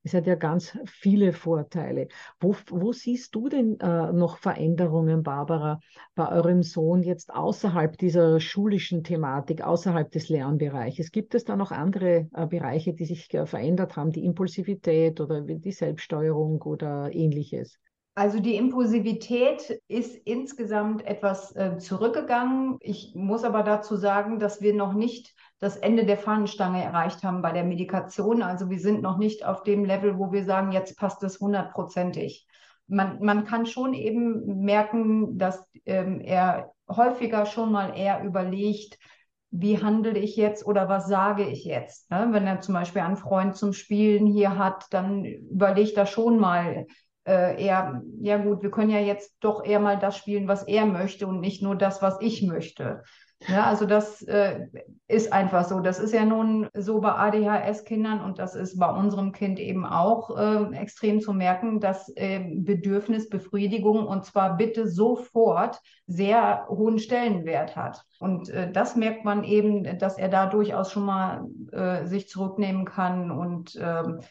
Es 0.05 0.13
hat 0.13 0.27
ja 0.27 0.35
ganz 0.35 0.77
viele 0.85 1.31
Vorteile. 1.31 2.09
Wo, 2.39 2.55
wo 2.69 2.91
siehst 2.91 3.33
du 3.35 3.47
denn 3.47 3.79
äh, 3.79 4.11
noch 4.11 4.37
Veränderungen, 4.37 5.23
Barbara, 5.23 5.79
bei 6.13 6.29
eurem 6.29 6.61
Sohn 6.61 7.03
jetzt 7.03 7.33
außerhalb 7.33 7.97
dieser 7.97 8.39
schulischen 8.41 9.03
Thematik, 9.03 9.61
außerhalb 9.61 10.11
des 10.11 10.27
Lernbereiches? 10.27 11.11
Gibt 11.11 11.35
es 11.35 11.45
da 11.45 11.55
noch 11.55 11.71
andere 11.71 12.27
äh, 12.33 12.47
Bereiche, 12.47 12.93
die 12.93 13.05
sich 13.05 13.33
äh, 13.33 13.45
verändert 13.45 13.95
haben, 13.95 14.11
die 14.11 14.25
Impulsivität 14.25 15.21
oder 15.21 15.41
die 15.41 15.71
Selbststeuerung 15.71 16.61
oder 16.63 17.09
ähnliches? 17.13 17.79
Also 18.15 18.39
die 18.39 18.55
Impulsivität 18.57 19.81
ist 19.87 20.15
insgesamt 20.15 21.03
etwas 21.05 21.55
äh, 21.55 21.77
zurückgegangen. 21.79 22.77
Ich 22.79 23.13
muss 23.15 23.43
aber 23.43 23.63
dazu 23.63 23.95
sagen, 23.95 24.37
dass 24.37 24.61
wir 24.61 24.75
noch 24.75 24.93
nicht 24.93 25.33
das 25.59 25.77
Ende 25.77 26.05
der 26.05 26.17
Fahnenstange 26.17 26.83
erreicht 26.83 27.23
haben 27.23 27.41
bei 27.41 27.51
der 27.51 27.63
Medikation. 27.63 28.43
Also 28.43 28.69
wir 28.69 28.79
sind 28.79 29.01
noch 29.01 29.17
nicht 29.17 29.45
auf 29.45 29.63
dem 29.63 29.83
Level, 29.83 30.19
wo 30.19 30.31
wir 30.31 30.45
sagen, 30.45 30.71
jetzt 30.71 30.95
passt 30.95 31.23
es 31.23 31.39
hundertprozentig. 31.39 32.45
Man, 32.87 33.17
man 33.19 33.45
kann 33.45 33.65
schon 33.65 33.95
eben 33.95 34.61
merken, 34.63 35.39
dass 35.39 35.65
ähm, 35.85 36.19
er 36.19 36.71
häufiger 36.87 37.47
schon 37.47 37.71
mal 37.71 37.97
eher 37.97 38.23
überlegt, 38.23 38.99
wie 39.49 39.81
handle 39.81 40.17
ich 40.17 40.35
jetzt 40.35 40.65
oder 40.65 40.89
was 40.89 41.07
sage 41.07 41.45
ich 41.45 41.63
jetzt? 41.63 42.11
Ne? 42.11 42.27
Wenn 42.31 42.45
er 42.45 42.61
zum 42.61 42.73
Beispiel 42.73 43.01
einen 43.01 43.17
Freund 43.17 43.55
zum 43.55 43.73
Spielen 43.73 44.27
hier 44.27 44.57
hat, 44.57 44.85
dann 44.91 45.25
überlegt 45.25 45.95
er 45.97 46.07
schon 46.07 46.39
mal, 46.39 46.85
äh, 47.25 47.63
eher, 47.63 48.01
ja 48.19 48.37
gut, 48.37 48.63
wir 48.63 48.71
können 48.71 48.89
ja 48.89 48.99
jetzt 48.99 49.37
doch 49.39 49.63
eher 49.63 49.79
mal 49.79 49.97
das 49.97 50.17
spielen, 50.17 50.47
was 50.47 50.63
er 50.63 50.85
möchte 50.85 51.27
und 51.27 51.39
nicht 51.39 51.61
nur 51.61 51.75
das, 51.75 52.01
was 52.01 52.17
ich 52.21 52.43
möchte. 52.43 53.03
Ja, 53.47 53.65
also 53.65 53.85
das 53.85 54.21
äh, 54.23 54.67
ist 55.07 55.33
einfach 55.33 55.65
so. 55.65 55.79
Das 55.81 55.99
ist 55.99 56.13
ja 56.13 56.23
nun 56.23 56.69
so 56.73 57.01
bei 57.01 57.11
ADHS-Kindern 57.11 58.21
und 58.21 58.39
das 58.39 58.55
ist 58.55 58.79
bei 58.79 58.89
unserem 58.89 59.31
Kind 59.31 59.59
eben 59.59 59.85
auch 59.85 60.37
äh, 60.37 60.75
extrem 60.77 61.19
zu 61.19 61.33
merken, 61.33 61.79
dass 61.79 62.09
äh, 62.15 62.39
Bedürfnisbefriedigung 62.55 64.07
und 64.07 64.25
zwar 64.25 64.55
bitte 64.55 64.87
sofort 64.87 65.81
sehr 66.07 66.67
hohen 66.69 66.99
Stellenwert 66.99 67.75
hat. 67.75 68.03
Und 68.19 68.49
äh, 68.49 68.71
das 68.71 68.95
merkt 68.95 69.25
man 69.25 69.43
eben, 69.43 69.97
dass 69.99 70.17
er 70.17 70.29
da 70.29 70.45
durchaus 70.45 70.91
schon 70.91 71.05
mal 71.05 71.45
äh, 71.71 72.05
sich 72.05 72.29
zurücknehmen 72.29 72.85
kann 72.85 73.29
und 73.29 73.77
ähm, 73.81 74.21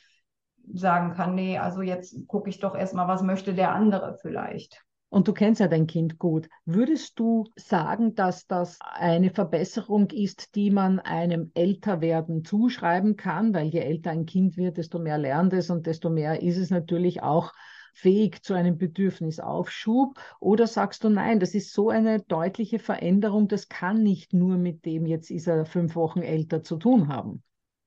sagen 0.73 1.15
kann, 1.15 1.35
nee, 1.35 1.59
also 1.59 1.83
jetzt 1.83 2.27
gucke 2.27 2.49
ich 2.49 2.59
doch 2.59 2.75
erstmal, 2.75 3.09
was 3.09 3.23
möchte 3.23 3.55
der 3.55 3.73
andere 3.75 4.19
vielleicht. 4.21 4.83
Und 5.13 5.29
du 5.29 5.35
kennst 5.35 5.61
ja 5.61 5.69
dein 5.69 5.87
Kind 5.87 6.19
gut. 6.19 6.49
Würdest 6.65 7.19
du 7.19 7.45
sagen, 7.55 8.15
dass 8.15 8.47
das 8.47 8.79
eine 8.81 9.29
Verbesserung 9.29 10.09
ist, 10.09 10.55
die 10.55 10.71
man 10.71 11.01
einem 11.01 11.51
Älterwerden 11.53 12.47
zuschreiben 12.47 13.17
kann? 13.17 13.53
Weil 13.53 13.67
je 13.67 13.81
älter 13.81 14.11
ein 14.11 14.25
Kind 14.25 14.57
wird, 14.57 14.79
desto 14.79 14.99
mehr 14.99 15.19
lernt 15.19 15.53
es 15.53 15.69
und 15.69 15.87
desto 15.87 16.09
mehr 16.09 16.41
ist 16.41 16.57
es 16.57 16.71
natürlich 16.71 17.23
auch 17.23 17.53
fähig 17.93 18.43
zu 18.43 18.55
einem 18.55 18.79
Bedürfnisaufschub? 18.79 20.19
Oder 20.41 20.67
sagst 20.67 21.05
du, 21.05 21.11
nein, 21.11 21.41
das 21.41 21.55
ist 21.55 21.75
so 21.75 21.91
eine 21.91 22.21
deutliche 22.21 22.79
Veränderung, 22.79 23.49
das 23.49 23.69
kann 23.69 24.03
nicht 24.03 24.33
nur 24.33 24.57
mit 24.57 24.87
dem, 24.87 25.05
jetzt 25.05 25.31
ist 25.31 25.47
er 25.47 25.67
fünf 25.67 25.95
Wochen 25.95 26.23
älter 26.23 26.63
zu 26.63 26.79
tun 26.79 27.09
haben? 27.09 27.43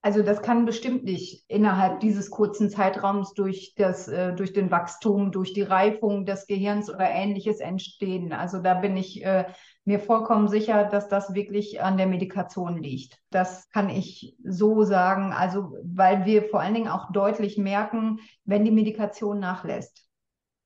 Also 0.05 0.21
das 0.21 0.43
kann 0.43 0.65
bestimmt 0.65 1.03
nicht 1.03 1.45
innerhalb 1.47 1.99
dieses 1.99 2.29
kurzen 2.29 2.69
Zeitraums 2.69 3.33
durch 3.33 3.73
das, 3.75 4.07
äh, 4.07 4.33
durch 4.33 4.53
den 4.53 4.69
Wachstum, 4.69 5.31
durch 5.31 5.51
die 5.53 5.63
Reifung 5.63 6.27
des 6.27 6.45
Gehirns 6.45 6.91
oder 6.91 7.09
ähnliches 7.09 7.59
entstehen. 7.59 8.31
Also 8.31 8.59
da 8.59 8.75
bin 8.75 8.95
ich 8.97 9.25
äh, 9.25 9.45
mir 9.83 9.99
vollkommen 9.99 10.47
sicher, 10.47 10.83
dass 10.83 11.07
das 11.07 11.33
wirklich 11.33 11.81
an 11.81 11.97
der 11.97 12.05
Medikation 12.05 12.77
liegt. 12.77 13.17
Das 13.31 13.67
kann 13.71 13.89
ich 13.89 14.35
so 14.43 14.83
sagen. 14.83 15.33
Also 15.33 15.75
weil 15.83 16.25
wir 16.25 16.43
vor 16.49 16.59
allen 16.59 16.75
Dingen 16.75 16.87
auch 16.87 17.11
deutlich 17.11 17.57
merken, 17.57 18.19
wenn 18.43 18.63
die 18.63 18.69
Medikation 18.69 19.39
nachlässt. 19.39 20.07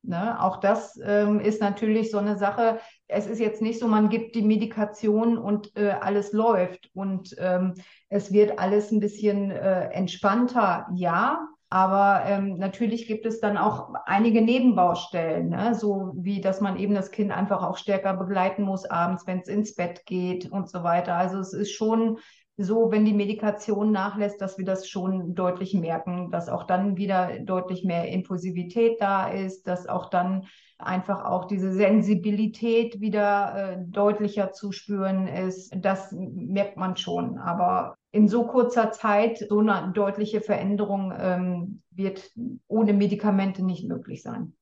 Ne? 0.01 0.41
Auch 0.41 0.57
das 0.57 0.99
ähm, 1.01 1.39
ist 1.39 1.61
natürlich 1.61 2.11
so 2.11 2.17
eine 2.17 2.37
Sache, 2.37 2.81
es 3.09 3.25
ist 3.25 3.39
jetzt 3.39 3.61
nicht 3.61 3.79
so, 3.79 3.87
man 3.87 4.09
gibt 4.09 4.35
die 4.35 4.43
Medikation 4.43 5.37
und 5.37 5.75
äh, 5.75 5.89
alles 5.89 6.31
läuft 6.31 6.91
und 6.93 7.35
ähm, 7.39 7.73
es 8.07 8.31
wird 8.31 8.59
alles 8.59 8.91
ein 8.91 8.99
bisschen 8.99 9.51
äh, 9.51 9.89
entspannter, 9.89 10.87
ja. 10.93 11.47
Aber 11.71 12.23
ähm, 12.25 12.57
natürlich 12.57 13.05
gibt 13.05 13.27
es 13.27 13.39
dann 13.39 13.55
auch 13.57 13.93
einige 14.05 14.41
Nebenbaustellen, 14.41 15.49
ne? 15.49 15.75
so 15.75 16.13
wie 16.15 16.41
dass 16.41 16.61
man 16.61 16.77
eben 16.77 16.95
das 16.95 17.11
Kind 17.11 17.31
einfach 17.31 17.61
auch 17.61 17.77
stärker 17.77 18.15
begleiten 18.15 18.63
muss 18.63 18.85
abends, 18.85 19.27
wenn 19.27 19.39
es 19.39 19.47
ins 19.47 19.75
Bett 19.75 20.05
geht 20.07 20.51
und 20.51 20.67
so 20.67 20.83
weiter. 20.83 21.13
Also 21.13 21.37
es 21.37 21.53
ist 21.53 21.71
schon 21.71 22.17
so, 22.57 22.91
wenn 22.91 23.05
die 23.05 23.13
Medikation 23.13 23.91
nachlässt, 23.91 24.41
dass 24.41 24.57
wir 24.57 24.65
das 24.65 24.89
schon 24.89 25.35
deutlich 25.35 25.75
merken, 25.75 26.31
dass 26.31 26.49
auch 26.49 26.63
dann 26.63 26.97
wieder 26.97 27.39
deutlich 27.39 27.85
mehr 27.85 28.09
Impulsivität 28.09 28.99
da 28.99 29.29
ist, 29.29 29.67
dass 29.67 29.87
auch 29.87 30.09
dann 30.09 30.47
einfach 30.79 31.23
auch 31.23 31.45
diese 31.45 31.71
Sensibilität 31.71 32.99
wieder 32.99 33.73
äh, 33.73 33.77
deutlicher 33.85 34.51
zu 34.51 34.71
spüren 34.71 35.27
ist. 35.27 35.71
Das 35.77 36.11
merkt 36.11 36.77
man 36.77 36.97
schon. 36.97 37.37
Aber 37.37 37.98
in 38.11 38.27
so 38.27 38.45
kurzer 38.47 38.91
Zeit 38.91 39.37
so 39.37 39.59
eine 39.59 39.91
deutliche 39.93 40.41
Veränderung 40.41 41.13
ähm, 41.17 41.81
wird 41.91 42.31
ohne 42.67 42.93
Medikamente 42.93 43.63
nicht 43.63 43.87
möglich 43.87 44.23
sein. 44.23 44.53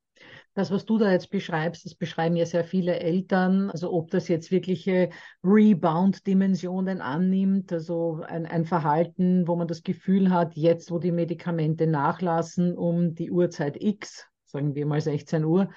Das, 0.58 0.72
was 0.72 0.86
du 0.86 0.98
da 0.98 1.12
jetzt 1.12 1.30
beschreibst, 1.30 1.86
das 1.86 1.94
beschreiben 1.94 2.36
ja 2.36 2.48
sehr 2.48 2.64
viele 2.64 3.00
Eltern. 3.00 3.70
Also 3.70 3.94
ob 3.94 4.10
das 4.10 4.28
jetzt 4.28 4.50
wirkliche 4.50 5.12
Rebound-Dimensionen 5.44 7.00
annimmt, 7.00 7.72
also 7.72 8.24
ein, 8.26 8.48
ein 8.48 8.66
Verhalten, 8.66 9.48
wo 9.48 9.56
man 9.56 9.68
das 9.68 9.84
Gefühl 9.84 10.32
hat, 10.32 10.56
jetzt, 10.56 10.90
wo 10.90 10.98
die 10.98 11.12
Medikamente 11.12 11.86
nachlassen 11.86 12.76
um 12.76 13.14
die 13.14 13.30
Uhrzeit 13.30 13.80
X, 13.80 14.26
sagen 14.46 14.74
wir 14.74 14.88
mal 14.88 15.00
16 15.00 15.46
Uhr, 15.46 15.70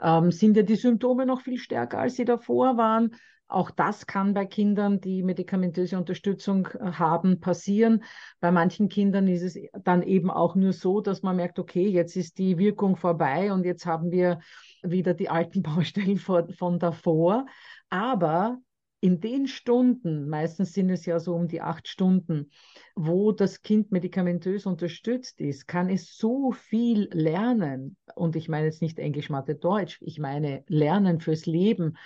ähm, 0.00 0.32
sind 0.32 0.56
ja 0.56 0.62
die 0.62 0.76
Symptome 0.76 1.26
noch 1.26 1.42
viel 1.42 1.58
stärker, 1.58 1.98
als 1.98 2.16
sie 2.16 2.24
davor 2.24 2.78
waren. 2.78 3.14
Auch 3.52 3.70
das 3.70 4.06
kann 4.06 4.32
bei 4.32 4.46
Kindern, 4.46 5.00
die 5.00 5.22
medikamentöse 5.22 5.98
Unterstützung 5.98 6.68
äh, 6.68 6.92
haben, 6.92 7.38
passieren. 7.40 8.02
Bei 8.40 8.50
manchen 8.50 8.88
Kindern 8.88 9.28
ist 9.28 9.42
es 9.42 9.58
dann 9.84 10.02
eben 10.02 10.30
auch 10.30 10.54
nur 10.54 10.72
so, 10.72 11.02
dass 11.02 11.22
man 11.22 11.36
merkt, 11.36 11.58
okay, 11.58 11.86
jetzt 11.86 12.16
ist 12.16 12.38
die 12.38 12.56
Wirkung 12.56 12.96
vorbei 12.96 13.52
und 13.52 13.64
jetzt 13.64 13.84
haben 13.84 14.10
wir 14.10 14.40
wieder 14.82 15.12
die 15.12 15.28
alten 15.28 15.62
Baustellen 15.62 16.16
von 16.18 16.78
davor. 16.78 17.44
Aber 17.90 18.58
in 19.00 19.20
den 19.20 19.48
Stunden, 19.48 20.28
meistens 20.28 20.72
sind 20.72 20.88
es 20.88 21.04
ja 21.04 21.18
so 21.18 21.34
um 21.34 21.48
die 21.48 21.60
acht 21.60 21.88
Stunden, 21.88 22.50
wo 22.94 23.32
das 23.32 23.60
Kind 23.60 23.92
medikamentös 23.92 24.64
unterstützt 24.64 25.40
ist, 25.40 25.66
kann 25.66 25.90
es 25.90 26.16
so 26.16 26.52
viel 26.52 27.08
lernen. 27.12 27.96
Und 28.14 28.36
ich 28.36 28.48
meine 28.48 28.66
jetzt 28.66 28.80
nicht 28.80 28.98
Englisch, 28.98 29.28
Mathe, 29.28 29.56
Deutsch, 29.56 29.98
ich 30.00 30.18
meine 30.18 30.64
lernen 30.68 31.20
fürs 31.20 31.44
Leben, 31.44 31.98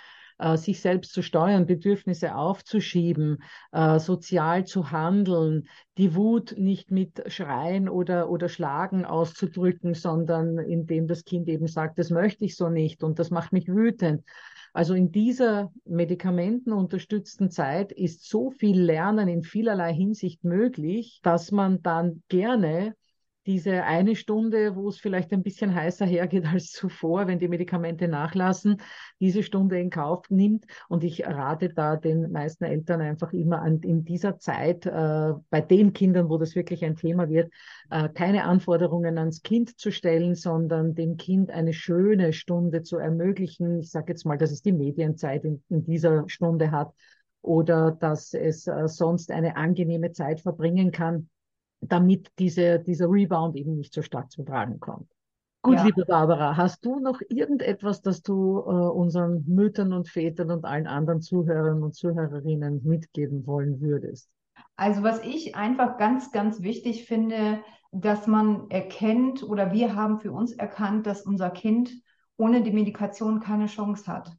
sich 0.55 0.81
selbst 0.81 1.13
zu 1.13 1.21
steuern, 1.21 1.65
Bedürfnisse 1.65 2.35
aufzuschieben, 2.35 3.43
äh, 3.71 3.99
sozial 3.99 4.65
zu 4.65 4.91
handeln, 4.91 5.67
die 5.97 6.15
Wut 6.15 6.55
nicht 6.57 6.91
mit 6.91 7.23
Schreien 7.31 7.89
oder, 7.89 8.29
oder 8.29 8.49
Schlagen 8.49 9.05
auszudrücken, 9.05 9.93
sondern 9.93 10.57
indem 10.59 11.07
das 11.07 11.23
Kind 11.23 11.47
eben 11.47 11.67
sagt, 11.67 11.97
das 11.97 12.09
möchte 12.09 12.45
ich 12.45 12.55
so 12.55 12.69
nicht 12.69 13.03
und 13.03 13.19
das 13.19 13.31
macht 13.31 13.51
mich 13.51 13.67
wütend. 13.67 14.23
Also 14.73 14.93
in 14.93 15.11
dieser 15.11 15.71
medikamentenunterstützten 15.85 17.49
Zeit 17.49 17.91
ist 17.91 18.29
so 18.29 18.51
viel 18.51 18.79
Lernen 18.79 19.27
in 19.27 19.41
vielerlei 19.41 19.91
Hinsicht 19.93 20.43
möglich, 20.43 21.19
dass 21.23 21.51
man 21.51 21.81
dann 21.81 22.21
gerne 22.27 22.95
diese 23.47 23.85
eine 23.85 24.17
Stunde, 24.17 24.75
wo 24.75 24.89
es 24.89 24.99
vielleicht 24.99 25.31
ein 25.31 25.41
bisschen 25.41 25.73
heißer 25.73 26.05
hergeht 26.05 26.45
als 26.53 26.71
zuvor, 26.71 27.27
wenn 27.27 27.39
die 27.39 27.47
Medikamente 27.47 28.07
nachlassen, 28.07 28.81
diese 29.19 29.41
Stunde 29.41 29.79
in 29.79 29.89
Kauf 29.89 30.29
nimmt. 30.29 30.65
Und 30.89 31.03
ich 31.03 31.25
rate 31.25 31.69
da 31.69 31.95
den 31.95 32.31
meisten 32.31 32.65
Eltern 32.65 33.01
einfach 33.01 33.31
immer 33.31 33.61
an, 33.61 33.79
in 33.79 34.03
dieser 34.03 34.37
Zeit, 34.37 34.85
äh, 34.85 35.33
bei 35.49 35.61
den 35.61 35.93
Kindern, 35.93 36.29
wo 36.29 36.37
das 36.37 36.55
wirklich 36.55 36.83
ein 36.83 36.97
Thema 36.97 37.29
wird, 37.29 37.51
äh, 37.89 38.09
keine 38.09 38.43
Anforderungen 38.43 39.17
ans 39.17 39.41
Kind 39.41 39.79
zu 39.79 39.91
stellen, 39.91 40.35
sondern 40.35 40.93
dem 40.93 41.15
Kind 41.15 41.49
eine 41.49 41.73
schöne 41.73 42.33
Stunde 42.33 42.83
zu 42.83 42.97
ermöglichen. 42.97 43.79
Ich 43.79 43.91
sage 43.91 44.11
jetzt 44.11 44.25
mal, 44.25 44.37
dass 44.37 44.51
es 44.51 44.61
die 44.61 44.73
Medienzeit 44.73 45.45
in, 45.45 45.63
in 45.69 45.85
dieser 45.85 46.27
Stunde 46.27 46.71
hat 46.71 46.93
oder 47.41 47.91
dass 47.91 48.33
es 48.33 48.67
äh, 48.67 48.87
sonst 48.89 49.31
eine 49.31 49.55
angenehme 49.55 50.11
Zeit 50.11 50.41
verbringen 50.41 50.91
kann 50.91 51.29
damit 51.81 52.31
diese, 52.39 52.79
dieser 52.79 53.09
Rebound 53.09 53.55
eben 53.55 53.75
nicht 53.75 53.93
so 53.93 54.01
stark 54.01 54.31
zu 54.31 54.43
tragen 54.43 54.79
kommt. 54.79 55.09
Gut, 55.61 55.75
ja. 55.75 55.85
liebe 55.85 56.05
Barbara, 56.05 56.55
hast 56.55 56.85
du 56.85 56.99
noch 56.99 57.19
irgendetwas, 57.29 58.01
das 58.01 58.21
du 58.21 58.59
äh, 58.59 58.69
unseren 58.71 59.43
Müttern 59.47 59.91
und 59.91 60.07
Vätern 60.07 60.51
und 60.51 60.65
allen 60.65 60.87
anderen 60.87 61.21
Zuhörern 61.21 61.83
und 61.83 61.95
Zuhörerinnen 61.95 62.83
mitgeben 62.83 63.45
wollen 63.45 63.81
würdest? 63.81 64.29
Also 64.75 65.03
was 65.03 65.23
ich 65.23 65.55
einfach 65.55 65.97
ganz, 65.97 66.31
ganz 66.31 66.61
wichtig 66.61 67.05
finde, 67.05 67.59
dass 67.91 68.27
man 68.27 68.69
erkennt 68.69 69.43
oder 69.43 69.71
wir 69.71 69.95
haben 69.95 70.19
für 70.19 70.31
uns 70.31 70.53
erkannt, 70.53 71.07
dass 71.07 71.23
unser 71.23 71.49
Kind 71.49 71.91
ohne 72.37 72.61
die 72.61 72.71
Medikation 72.71 73.39
keine 73.39 73.65
Chance 73.65 74.05
hat. 74.07 74.31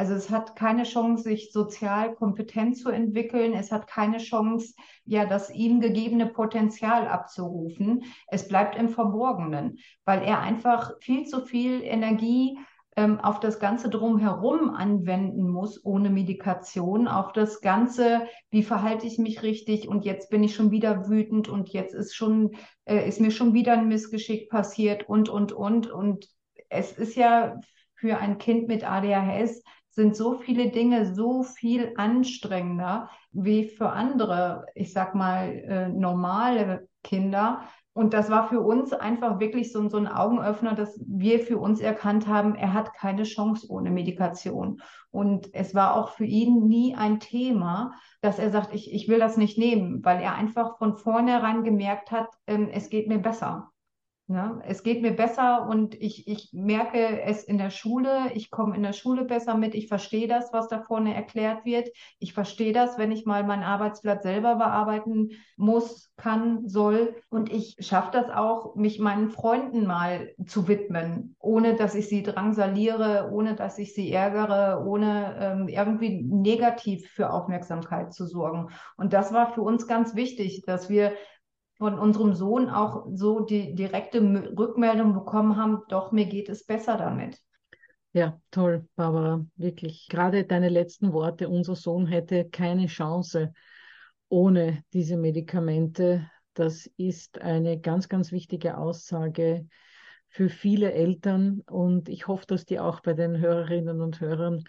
Also 0.00 0.14
es 0.14 0.30
hat 0.30 0.56
keine 0.56 0.84
Chance, 0.84 1.24
sich 1.24 1.52
sozial 1.52 2.14
kompetent 2.14 2.78
zu 2.78 2.88
entwickeln. 2.88 3.52
Es 3.52 3.70
hat 3.70 3.86
keine 3.86 4.16
Chance, 4.16 4.72
ja, 5.04 5.26
das 5.26 5.50
ihm 5.50 5.78
gegebene 5.78 6.24
Potenzial 6.24 7.06
abzurufen. 7.06 8.04
Es 8.26 8.48
bleibt 8.48 8.76
im 8.76 8.88
Verborgenen, 8.88 9.76
weil 10.06 10.22
er 10.22 10.40
einfach 10.40 10.92
viel 11.02 11.26
zu 11.26 11.44
viel 11.44 11.82
Energie 11.82 12.58
ähm, 12.96 13.20
auf 13.20 13.40
das 13.40 13.60
Ganze 13.60 13.90
drumherum 13.90 14.70
anwenden 14.70 15.50
muss, 15.50 15.84
ohne 15.84 16.08
Medikation, 16.08 17.06
auf 17.06 17.34
das 17.34 17.60
Ganze, 17.60 18.22
wie 18.50 18.62
verhalte 18.62 19.06
ich 19.06 19.18
mich 19.18 19.42
richtig 19.42 19.86
und 19.86 20.06
jetzt 20.06 20.30
bin 20.30 20.42
ich 20.42 20.54
schon 20.54 20.70
wieder 20.70 21.10
wütend 21.10 21.50
und 21.50 21.68
jetzt 21.74 21.92
ist 21.92 22.14
schon, 22.14 22.52
äh, 22.86 23.06
ist 23.06 23.20
mir 23.20 23.32
schon 23.32 23.52
wieder 23.52 23.74
ein 23.74 23.88
Missgeschick 23.88 24.48
passiert 24.48 25.10
und, 25.10 25.28
und, 25.28 25.52
und. 25.52 25.90
Und 25.90 26.26
es 26.70 26.92
ist 26.92 27.16
ja 27.16 27.60
für 27.96 28.16
ein 28.16 28.38
Kind 28.38 28.66
mit 28.66 28.82
ADHS 28.82 29.62
sind 29.90 30.16
so 30.16 30.34
viele 30.34 30.70
Dinge 30.70 31.14
so 31.14 31.42
viel 31.42 31.92
anstrengender 31.96 33.10
wie 33.32 33.68
für 33.68 33.90
andere, 33.90 34.66
ich 34.74 34.92
sag 34.92 35.14
mal, 35.14 35.50
äh, 35.50 35.88
normale 35.88 36.88
Kinder. 37.02 37.62
Und 37.92 38.14
das 38.14 38.30
war 38.30 38.48
für 38.48 38.60
uns 38.60 38.92
einfach 38.92 39.40
wirklich 39.40 39.72
so, 39.72 39.88
so 39.88 39.96
ein 39.96 40.06
Augenöffner, 40.06 40.74
dass 40.74 40.98
wir 41.06 41.40
für 41.40 41.58
uns 41.58 41.80
erkannt 41.80 42.28
haben, 42.28 42.54
er 42.54 42.72
hat 42.72 42.94
keine 42.94 43.24
Chance 43.24 43.66
ohne 43.68 43.90
Medikation. 43.90 44.80
Und 45.10 45.52
es 45.54 45.74
war 45.74 45.96
auch 45.96 46.10
für 46.10 46.24
ihn 46.24 46.68
nie 46.68 46.94
ein 46.94 47.18
Thema, 47.18 47.92
dass 48.20 48.38
er 48.38 48.50
sagt, 48.50 48.74
ich, 48.74 48.92
ich 48.94 49.08
will 49.08 49.18
das 49.18 49.36
nicht 49.36 49.58
nehmen, 49.58 50.04
weil 50.04 50.22
er 50.22 50.34
einfach 50.34 50.78
von 50.78 50.96
vornherein 50.96 51.64
gemerkt 51.64 52.12
hat, 52.12 52.28
ähm, 52.46 52.68
es 52.72 52.90
geht 52.90 53.08
mir 53.08 53.18
besser. 53.18 53.70
Ne? 54.30 54.62
Es 54.64 54.84
geht 54.84 55.02
mir 55.02 55.10
besser 55.10 55.66
und 55.68 56.00
ich, 56.00 56.28
ich 56.28 56.50
merke 56.52 57.20
es 57.22 57.42
in 57.42 57.58
der 57.58 57.70
Schule, 57.70 58.30
ich 58.32 58.52
komme 58.52 58.76
in 58.76 58.84
der 58.84 58.92
Schule 58.92 59.24
besser 59.24 59.56
mit, 59.56 59.74
ich 59.74 59.88
verstehe 59.88 60.28
das, 60.28 60.52
was 60.52 60.68
da 60.68 60.82
vorne 60.82 61.16
erklärt 61.16 61.64
wird. 61.64 61.88
Ich 62.20 62.32
verstehe 62.32 62.72
das, 62.72 62.96
wenn 62.96 63.10
ich 63.10 63.26
mal 63.26 63.42
mein 63.42 63.64
Arbeitsblatt 63.64 64.22
selber 64.22 64.54
bearbeiten 64.54 65.30
muss, 65.56 66.12
kann, 66.16 66.68
soll. 66.68 67.16
Und 67.28 67.52
ich 67.52 67.74
schaffe 67.80 68.10
das 68.12 68.30
auch, 68.30 68.76
mich 68.76 69.00
meinen 69.00 69.30
Freunden 69.30 69.84
mal 69.84 70.32
zu 70.46 70.68
widmen, 70.68 71.34
ohne 71.40 71.74
dass 71.74 71.96
ich 71.96 72.08
sie 72.08 72.22
drangsaliere, 72.22 73.30
ohne 73.32 73.56
dass 73.56 73.78
ich 73.78 73.94
sie 73.94 74.12
ärgere, 74.12 74.86
ohne 74.86 75.38
ähm, 75.40 75.66
irgendwie 75.66 76.22
negativ 76.22 77.10
für 77.10 77.32
Aufmerksamkeit 77.32 78.12
zu 78.12 78.26
sorgen. 78.26 78.68
Und 78.96 79.12
das 79.12 79.32
war 79.32 79.52
für 79.54 79.62
uns 79.62 79.88
ganz 79.88 80.14
wichtig, 80.14 80.62
dass 80.64 80.88
wir 80.88 81.14
von 81.80 81.98
unserem 81.98 82.34
Sohn 82.34 82.68
auch 82.68 83.06
so 83.14 83.40
die 83.40 83.74
direkte 83.74 84.20
Rückmeldung 84.20 85.14
bekommen 85.14 85.56
haben, 85.56 85.78
doch, 85.88 86.12
mir 86.12 86.26
geht 86.26 86.50
es 86.50 86.66
besser 86.66 86.98
damit. 86.98 87.40
Ja, 88.12 88.38
toll, 88.50 88.86
Barbara, 88.96 89.46
wirklich. 89.56 90.06
Gerade 90.10 90.44
deine 90.44 90.68
letzten 90.68 91.14
Worte, 91.14 91.48
unser 91.48 91.74
Sohn 91.74 92.06
hätte 92.06 92.44
keine 92.50 92.86
Chance 92.86 93.54
ohne 94.28 94.84
diese 94.92 95.16
Medikamente. 95.16 96.30
Das 96.52 96.84
ist 96.98 97.40
eine 97.40 97.80
ganz, 97.80 98.10
ganz 98.10 98.30
wichtige 98.30 98.76
Aussage 98.76 99.66
für 100.28 100.50
viele 100.50 100.92
Eltern 100.92 101.62
und 101.66 102.10
ich 102.10 102.28
hoffe, 102.28 102.44
dass 102.46 102.66
die 102.66 102.78
auch 102.78 103.00
bei 103.00 103.14
den 103.14 103.38
Hörerinnen 103.38 104.02
und 104.02 104.20
Hörern 104.20 104.64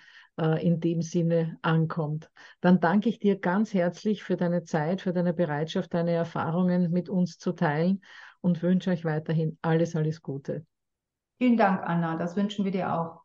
in 0.46 0.80
dem 0.80 1.02
Sinne 1.02 1.58
ankommt. 1.62 2.30
Dann 2.62 2.80
danke 2.80 3.10
ich 3.10 3.20
dir 3.20 3.40
ganz 3.40 3.74
herzlich 3.74 4.24
für 4.24 4.38
deine 4.38 4.64
Zeit, 4.64 5.02
für 5.02 5.14
deine 5.14 5.34
Bereitschaft, 5.34 5.94
deine 5.94 6.12
Erfahrungen 6.12 6.92
mit 6.92 7.10
uns 7.10 7.38
zu 7.38 7.52
teilen 7.52 8.02
und 8.42 8.62
wünsche 8.64 8.90
euch 8.90 9.06
weiterhin 9.06 9.58
alles, 9.62 9.96
alles 9.96 10.22
Gute. 10.22 10.66
Vielen 11.38 11.58
Dank, 11.58 11.82
Anna. 11.84 12.18
Das 12.18 12.36
wünschen 12.36 12.66
wir 12.66 12.72
dir 12.72 12.94
auch. 12.94 13.22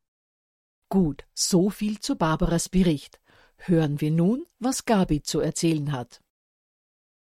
Gut, 0.88 1.24
so 1.34 1.70
viel 1.70 1.98
zu 2.00 2.16
Barbaras 2.16 2.68
Bericht. 2.68 3.20
Hören 3.58 4.00
wir 4.00 4.10
nun, 4.10 4.46
was 4.58 4.84
Gabi 4.84 5.22
zu 5.22 5.40
erzählen 5.40 5.92
hat. 5.92 6.20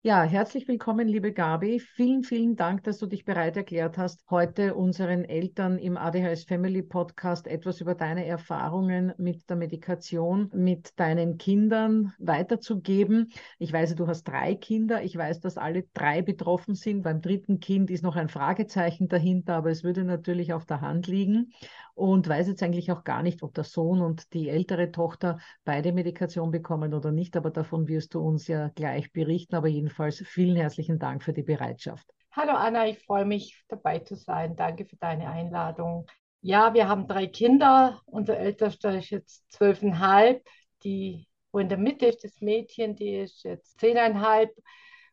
Ja, 0.03 0.23
herzlich 0.23 0.67
willkommen, 0.67 1.07
liebe 1.07 1.31
Gabi. 1.31 1.79
Vielen, 1.79 2.23
vielen 2.23 2.57
Dank, 2.57 2.85
dass 2.85 2.97
du 2.97 3.07
dich 3.07 3.27
bereit 3.27 3.59
erklärt 3.59 3.99
hast, 3.99 4.25
heute 4.31 4.75
unseren 4.75 5.27
Eltern 5.27 5.77
im 5.77 5.99
ADHS 5.99 6.45
Family 6.45 6.81
Podcast 6.81 7.47
etwas 7.47 7.83
über 7.83 7.95
deine 7.95 8.25
Erfahrungen 8.25 9.13
mit 9.19 9.51
der 9.51 9.57
Medikation 9.59 10.51
mit 10.55 10.99
deinen 10.99 11.37
Kindern 11.37 12.15
weiterzugeben. 12.19 13.31
Ich 13.59 13.75
weiß, 13.75 13.95
du 13.95 14.07
hast 14.07 14.25
drei 14.25 14.55
Kinder. 14.55 15.03
Ich 15.03 15.15
weiß, 15.15 15.41
dass 15.41 15.59
alle 15.59 15.83
drei 15.93 16.23
betroffen 16.23 16.75
sind. 16.75 17.03
Beim 17.03 17.21
dritten 17.21 17.61
Kind 17.61 17.91
ist 17.91 18.03
noch 18.03 18.17
ein 18.17 18.31
Fragezeichen 18.31 19.07
dahinter, 19.07 19.57
aber 19.57 19.69
es 19.69 19.85
würde 19.85 20.05
natürlich 20.05 20.55
auf 20.55 20.65
der 20.65 20.81
Hand 20.81 21.09
liegen 21.09 21.53
und 22.01 22.27
weiß 22.27 22.49
jetzt 22.49 22.63
eigentlich 22.63 22.91
auch 22.91 23.05
gar 23.05 23.23
nicht, 23.23 23.43
ob 23.43 23.53
der 23.53 23.65
Sohn 23.65 24.01
und 24.01 24.33
die 24.33 24.49
ältere 24.49 24.91
Tochter 24.91 25.39
beide 25.65 25.93
Medikation 25.93 26.51
bekommen 26.51 26.95
oder 26.95 27.13
nicht. 27.13 27.37
Aber 27.37 27.51
davon 27.51 27.89
wirst 27.89 28.15
du 28.15 28.21
uns 28.21 28.49
ja 28.49 28.69
gleich 28.69 29.13
berichten. 29.13 29.55
Aber 29.55 29.69
jedenfalls 29.69 30.25
vielen 30.27 30.57
herzlichen 30.57 30.99
Dank 30.99 31.23
für 31.23 31.35
die 31.35 31.43
Bereitschaft. 31.43 32.11
Hallo 32.33 32.53
Anna, 32.53 32.89
ich 32.89 33.01
freue 33.01 33.27
mich 33.27 33.65
dabei 33.69 33.99
zu 33.99 34.17
sein. 34.17 34.57
Danke 34.57 34.87
für 34.87 34.97
deine 34.97 35.29
Einladung. 35.29 36.07
Ja, 36.41 36.73
wir 36.73 36.89
haben 36.89 37.07
drei 37.07 37.27
Kinder. 37.27 38.01
Unser 38.07 38.39
ältester 38.39 38.97
ist 38.97 39.11
jetzt 39.11 39.53
zwölfeinhalb. 39.53 40.43
Die, 40.85 41.29
wo 41.53 41.59
in 41.59 41.69
der 41.69 41.77
Mitte 41.77 42.07
ist, 42.07 42.25
das 42.25 42.41
Mädchen, 42.41 42.97
die 42.97 43.17
ist 43.17 43.45
jetzt 43.45 43.79
zehneinhalb. 43.79 44.51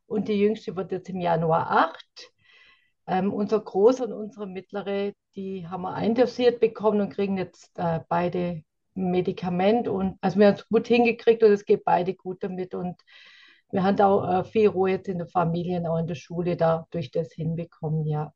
Und 0.06 0.30
die 0.30 0.40
jüngste 0.40 0.74
wird 0.78 0.94
jetzt 0.94 1.10
im 1.10 1.20
Januar 1.20 1.70
acht. 1.70 2.32
Ähm, 3.08 3.34
unser 3.34 3.60
Großer 3.60 4.06
und 4.06 4.14
unsere 4.14 4.48
Mittlere, 4.48 5.12
die 5.38 5.68
haben 5.68 5.84
wir 5.84 5.94
eindosiert 5.94 6.60
bekommen 6.60 7.00
und 7.00 7.14
kriegen 7.14 7.38
jetzt 7.38 7.78
äh, 7.78 8.02
beide 8.10 8.64
Medikament. 8.96 9.88
Und 9.88 10.18
also 10.20 10.40
wir 10.40 10.48
haben 10.48 10.56
es 10.56 10.68
gut 10.68 10.88
hingekriegt 10.88 11.44
und 11.44 11.52
es 11.52 11.64
geht 11.64 11.86
beide 11.86 12.16
gut 12.16 12.44
damit. 12.44 12.74
Und 12.74 13.00
wir 13.72 13.84
haben 13.84 14.02
auch 14.02 14.28
äh, 14.28 14.44
viel 14.44 14.68
Ruhe 14.68 14.92
jetzt 14.92 15.08
in 15.08 15.20
der 15.20 15.28
Familie 15.28 15.90
auch 15.90 16.00
in 16.00 16.08
der 16.08 16.16
Schule 16.16 16.58
da 16.58 16.88
durch 16.90 17.12
das 17.12 17.32
hinbekommen, 17.32 18.06
ja. 18.06 18.34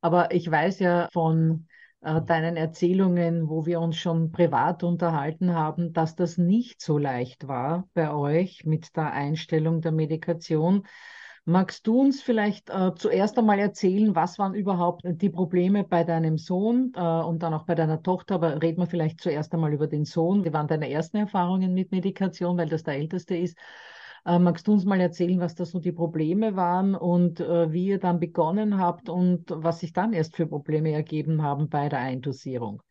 Aber 0.00 0.32
ich 0.32 0.50
weiß 0.50 0.80
ja 0.80 1.08
von 1.12 1.66
äh, 2.00 2.20
deinen 2.22 2.56
Erzählungen, 2.56 3.48
wo 3.48 3.66
wir 3.66 3.80
uns 3.80 3.96
schon 3.96 4.32
privat 4.32 4.82
unterhalten 4.82 5.54
haben, 5.54 5.92
dass 5.92 6.16
das 6.16 6.38
nicht 6.38 6.80
so 6.80 6.98
leicht 6.98 7.46
war 7.48 7.88
bei 7.94 8.12
euch 8.12 8.64
mit 8.64 8.96
der 8.96 9.12
Einstellung 9.12 9.80
der 9.80 9.92
Medikation. 9.92 10.86
Magst 11.48 11.86
du 11.86 11.98
uns 11.98 12.20
vielleicht 12.20 12.68
äh, 12.68 12.92
zuerst 12.94 13.38
einmal 13.38 13.58
erzählen, 13.58 14.14
was 14.14 14.38
waren 14.38 14.52
überhaupt 14.52 15.00
die 15.06 15.30
Probleme 15.30 15.82
bei 15.82 16.04
deinem 16.04 16.36
Sohn 16.36 16.92
äh, 16.94 17.00
und 17.00 17.42
dann 17.42 17.54
auch 17.54 17.64
bei 17.64 17.74
deiner 17.74 18.02
Tochter? 18.02 18.34
Aber 18.34 18.60
reden 18.60 18.82
wir 18.82 18.86
vielleicht 18.86 19.22
zuerst 19.22 19.54
einmal 19.54 19.72
über 19.72 19.86
den 19.86 20.04
Sohn. 20.04 20.44
Wie 20.44 20.52
waren 20.52 20.68
deine 20.68 20.90
ersten 20.90 21.16
Erfahrungen 21.16 21.72
mit 21.72 21.90
Medikation, 21.90 22.58
weil 22.58 22.68
das 22.68 22.82
der 22.82 22.96
älteste 22.96 23.34
ist? 23.34 23.56
Äh, 24.26 24.38
magst 24.38 24.68
du 24.68 24.74
uns 24.74 24.84
mal 24.84 25.00
erzählen, 25.00 25.40
was 25.40 25.54
da 25.54 25.64
so 25.64 25.80
die 25.80 25.92
Probleme 25.92 26.54
waren 26.54 26.94
und 26.94 27.40
äh, 27.40 27.72
wie 27.72 27.86
ihr 27.86 27.98
dann 27.98 28.20
begonnen 28.20 28.76
habt 28.76 29.08
und 29.08 29.46
was 29.48 29.80
sich 29.80 29.94
dann 29.94 30.12
erst 30.12 30.36
für 30.36 30.46
Probleme 30.46 30.92
ergeben 30.92 31.40
haben 31.40 31.70
bei 31.70 31.88
der 31.88 32.00
Eindosierung? 32.00 32.82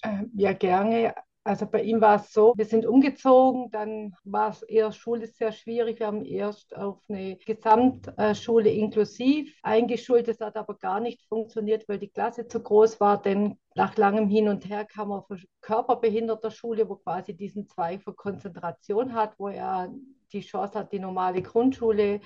Äh, 0.00 0.24
ja, 0.32 0.54
gerne. 0.54 1.12
Also 1.42 1.66
bei 1.66 1.82
ihm 1.82 2.02
war 2.02 2.16
es 2.16 2.34
so, 2.34 2.52
wir 2.56 2.66
sind 2.66 2.84
umgezogen, 2.84 3.70
dann 3.70 4.14
war 4.24 4.50
es 4.50 4.62
eher 4.62 4.92
Schule 4.92 5.26
sehr 5.26 5.52
schwierig. 5.52 5.98
Wir 5.98 6.06
haben 6.06 6.24
erst 6.26 6.76
auf 6.76 6.98
eine 7.08 7.36
Gesamtschule 7.36 8.68
inklusiv 8.70 9.50
eingeschult. 9.62 10.28
Das 10.28 10.40
hat 10.40 10.56
aber 10.56 10.74
gar 10.74 11.00
nicht 11.00 11.22
funktioniert, 11.28 11.88
weil 11.88 11.98
die 11.98 12.10
Klasse 12.10 12.46
zu 12.46 12.62
groß 12.62 13.00
war. 13.00 13.22
Denn 13.22 13.58
nach 13.74 13.96
langem 13.96 14.28
Hin 14.28 14.48
und 14.48 14.68
Her 14.68 14.84
kam 14.84 15.12
er 15.12 15.24
eine 15.30 15.40
körperbehinderter 15.62 16.50
Schule, 16.50 16.86
wo 16.90 16.96
quasi 16.96 17.34
diesen 17.34 17.66
Zweig 17.66 18.02
für 18.02 18.12
Konzentration 18.12 19.14
hat, 19.14 19.32
wo 19.38 19.48
er 19.48 19.90
die 20.32 20.42
Chance 20.42 20.78
hat, 20.78 20.92
die 20.92 20.98
normale 20.98 21.40
Grundschule 21.40 22.20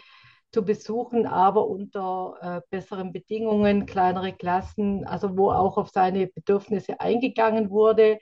zu 0.51 0.65
besuchen, 0.65 1.27
aber 1.27 1.69
unter 1.69 2.37
äh, 2.41 2.61
besseren 2.69 3.13
Bedingungen, 3.13 3.87
kleinere 3.87 4.33
Klassen, 4.33 5.05
also 5.07 5.37
wo 5.37 5.51
auch 5.51 5.77
auf 5.79 5.91
seine 5.91 6.27
Bedürfnisse 6.27 7.01
eingegangen 7.01 7.71
wurde. 7.71 8.19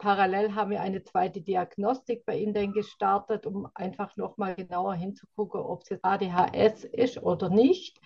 Parallel 0.00 0.54
haben 0.54 0.70
wir 0.70 0.80
eine 0.80 1.04
zweite 1.04 1.42
Diagnostik 1.42 2.24
bei 2.24 2.42
dann 2.42 2.72
gestartet, 2.72 3.46
um 3.46 3.68
einfach 3.74 4.16
nochmal 4.16 4.54
genauer 4.54 4.94
hinzugucken, 4.94 5.60
ob 5.60 5.82
es 5.82 5.90
jetzt 5.90 6.04
ADHS 6.04 6.84
ist 6.84 7.22
oder 7.22 7.50
nicht. 7.50 8.00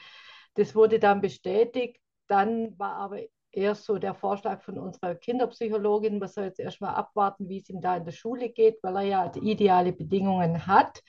Das 0.54 0.74
wurde 0.74 0.98
dann 0.98 1.20
bestätigt. 1.20 2.00
Dann 2.26 2.76
war 2.78 2.96
aber 2.96 3.20
erst 3.52 3.84
so 3.84 3.98
der 3.98 4.14
Vorschlag 4.14 4.62
von 4.62 4.76
unserer 4.76 5.14
Kinderpsychologin, 5.14 6.18
man 6.18 6.28
soll 6.28 6.44
jetzt 6.44 6.58
erstmal 6.58 6.96
abwarten, 6.96 7.48
wie 7.48 7.60
es 7.60 7.70
ihm 7.70 7.80
da 7.80 7.96
in 7.96 8.04
der 8.04 8.12
Schule 8.12 8.48
geht, 8.48 8.82
weil 8.82 8.96
er 8.96 9.02
ja 9.02 9.32
ideale 9.36 9.92
Bedingungen 9.92 10.66
hat. 10.66 11.00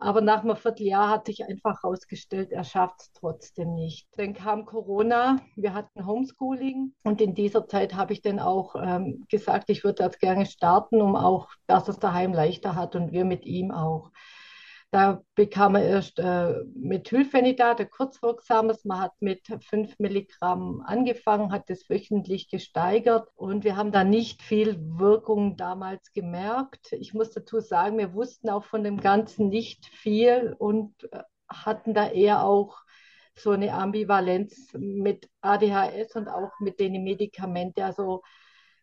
Aber 0.00 0.20
nach 0.20 0.44
einem 0.44 0.54
Vierteljahr 0.54 1.10
hat 1.10 1.26
sich 1.26 1.44
einfach 1.44 1.82
herausgestellt, 1.82 2.52
er 2.52 2.62
schafft 2.62 3.00
es 3.00 3.12
trotzdem 3.14 3.74
nicht. 3.74 4.06
Dann 4.16 4.32
kam 4.32 4.64
Corona, 4.64 5.40
wir 5.56 5.74
hatten 5.74 6.06
Homeschooling 6.06 6.94
und 7.02 7.20
in 7.20 7.34
dieser 7.34 7.66
Zeit 7.66 7.96
habe 7.96 8.12
ich 8.12 8.22
dann 8.22 8.38
auch 8.38 8.76
ähm, 8.80 9.26
gesagt, 9.28 9.70
ich 9.70 9.82
würde 9.82 10.04
das 10.04 10.18
gerne 10.20 10.46
starten, 10.46 11.02
um 11.02 11.16
auch, 11.16 11.48
dass 11.66 11.88
es 11.88 11.98
daheim 11.98 12.32
leichter 12.32 12.76
hat 12.76 12.94
und 12.94 13.10
wir 13.10 13.24
mit 13.24 13.44
ihm 13.44 13.72
auch. 13.72 14.12
Da 14.90 15.22
bekam 15.34 15.74
er 15.74 15.84
erst 15.84 16.18
äh, 16.18 16.62
Methylphenidat, 16.74 17.78
ein 17.80 17.90
kurzwirksames. 17.90 18.86
Man 18.86 19.00
hat 19.00 19.12
mit 19.20 19.46
5 19.46 19.98
Milligramm 19.98 20.80
angefangen, 20.80 21.52
hat 21.52 21.68
das 21.68 21.90
wöchentlich 21.90 22.48
gesteigert 22.48 23.28
und 23.34 23.64
wir 23.64 23.76
haben 23.76 23.92
da 23.92 24.02
nicht 24.02 24.42
viel 24.42 24.78
Wirkung 24.98 25.58
damals 25.58 26.12
gemerkt. 26.14 26.92
Ich 26.92 27.12
muss 27.12 27.32
dazu 27.32 27.60
sagen, 27.60 27.98
wir 27.98 28.14
wussten 28.14 28.48
auch 28.48 28.64
von 28.64 28.82
dem 28.82 28.98
Ganzen 28.98 29.50
nicht 29.50 29.84
viel 29.84 30.54
und 30.58 30.94
äh, 31.12 31.22
hatten 31.50 31.92
da 31.92 32.08
eher 32.08 32.44
auch 32.44 32.78
so 33.34 33.50
eine 33.50 33.74
Ambivalenz 33.74 34.72
mit 34.72 35.28
ADHS 35.42 36.16
und 36.16 36.28
auch 36.28 36.58
mit 36.60 36.80
den 36.80 37.04
Medikamenten. 37.04 37.82
Also 37.82 38.22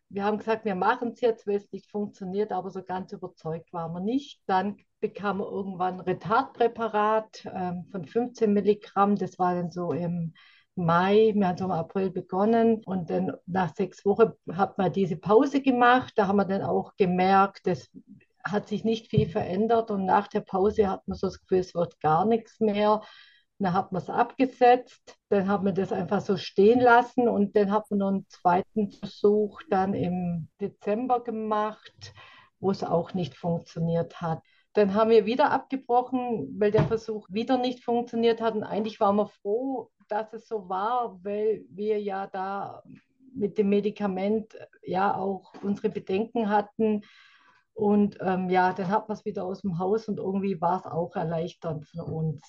wir 0.08 0.24
haben 0.24 0.38
gesagt, 0.38 0.64
wir 0.64 0.74
machen 0.74 1.10
es 1.12 1.20
jetzt, 1.20 1.46
weil 1.46 1.56
es 1.56 1.70
nicht 1.72 1.90
funktioniert, 1.90 2.52
aber 2.52 2.70
so 2.70 2.82
ganz 2.82 3.12
überzeugt 3.12 3.72
waren 3.72 3.92
wir 3.92 4.00
nicht. 4.00 4.40
Dann 4.46 4.76
bekam 5.00 5.40
irgendwann 5.40 6.00
Retardpräparat 6.00 7.46
ähm, 7.54 7.86
von 7.90 8.04
15 8.04 8.52
Milligramm. 8.52 9.16
Das 9.16 9.38
war 9.38 9.54
dann 9.54 9.70
so 9.70 9.92
im 9.92 10.34
Mai, 10.74 11.32
wir 11.34 11.48
haben 11.48 11.56
so 11.56 11.64
im 11.64 11.70
April 11.70 12.10
begonnen 12.10 12.82
und 12.84 13.08
dann 13.08 13.32
nach 13.46 13.74
sechs 13.74 14.04
Wochen 14.04 14.32
hat 14.52 14.76
man 14.76 14.92
diese 14.92 15.16
Pause 15.16 15.62
gemacht. 15.62 16.12
Da 16.16 16.26
haben 16.26 16.36
wir 16.36 16.44
dann 16.44 16.62
auch 16.62 16.96
gemerkt, 16.96 17.66
das 17.66 17.90
hat 18.44 18.68
sich 18.68 18.84
nicht 18.84 19.08
viel 19.08 19.28
verändert 19.28 19.90
und 19.90 20.04
nach 20.04 20.28
der 20.28 20.40
Pause 20.40 20.88
hat 20.88 21.06
man 21.08 21.16
so 21.16 21.28
das 21.28 21.40
Gefühl, 21.40 21.58
es 21.58 21.74
wird 21.74 21.98
gar 22.00 22.26
nichts 22.26 22.60
mehr. 22.60 23.00
Dann 23.58 23.72
hat 23.72 23.92
man 23.92 24.02
es 24.02 24.10
abgesetzt, 24.10 25.16
dann 25.30 25.48
hat 25.48 25.62
man 25.62 25.74
das 25.74 25.92
einfach 25.92 26.20
so 26.20 26.36
stehen 26.36 26.80
lassen 26.80 27.26
und 27.26 27.56
dann 27.56 27.72
hat 27.72 27.90
man 27.90 27.98
noch 28.00 28.08
einen 28.08 28.28
zweiten 28.28 28.90
Versuch 28.90 29.62
dann 29.70 29.94
im 29.94 30.48
Dezember 30.60 31.24
gemacht, 31.24 32.12
wo 32.60 32.70
es 32.70 32.84
auch 32.84 33.14
nicht 33.14 33.34
funktioniert 33.34 34.20
hat. 34.20 34.42
Dann 34.76 34.92
haben 34.92 35.08
wir 35.08 35.24
wieder 35.24 35.52
abgebrochen, 35.52 36.54
weil 36.58 36.70
der 36.70 36.84
Versuch 36.84 37.26
wieder 37.30 37.56
nicht 37.56 37.82
funktioniert 37.82 38.42
hat. 38.42 38.54
Und 38.54 38.62
eigentlich 38.62 39.00
waren 39.00 39.16
wir 39.16 39.26
froh, 39.26 39.90
dass 40.08 40.34
es 40.34 40.46
so 40.46 40.68
war, 40.68 41.18
weil 41.24 41.64
wir 41.70 41.98
ja 42.00 42.26
da 42.26 42.82
mit 43.34 43.56
dem 43.56 43.70
Medikament 43.70 44.54
ja 44.82 45.16
auch 45.16 45.54
unsere 45.62 45.88
Bedenken 45.88 46.50
hatten. 46.50 47.02
Und 47.72 48.18
ähm, 48.20 48.50
ja, 48.50 48.74
dann 48.74 48.88
hat 48.88 49.08
man 49.08 49.16
es 49.16 49.24
wieder 49.24 49.44
aus 49.44 49.62
dem 49.62 49.78
Haus 49.78 50.08
und 50.08 50.18
irgendwie 50.18 50.60
war 50.60 50.80
es 50.80 50.86
auch 50.86 51.16
erleichternd 51.16 51.86
für 51.86 52.04
uns. 52.04 52.42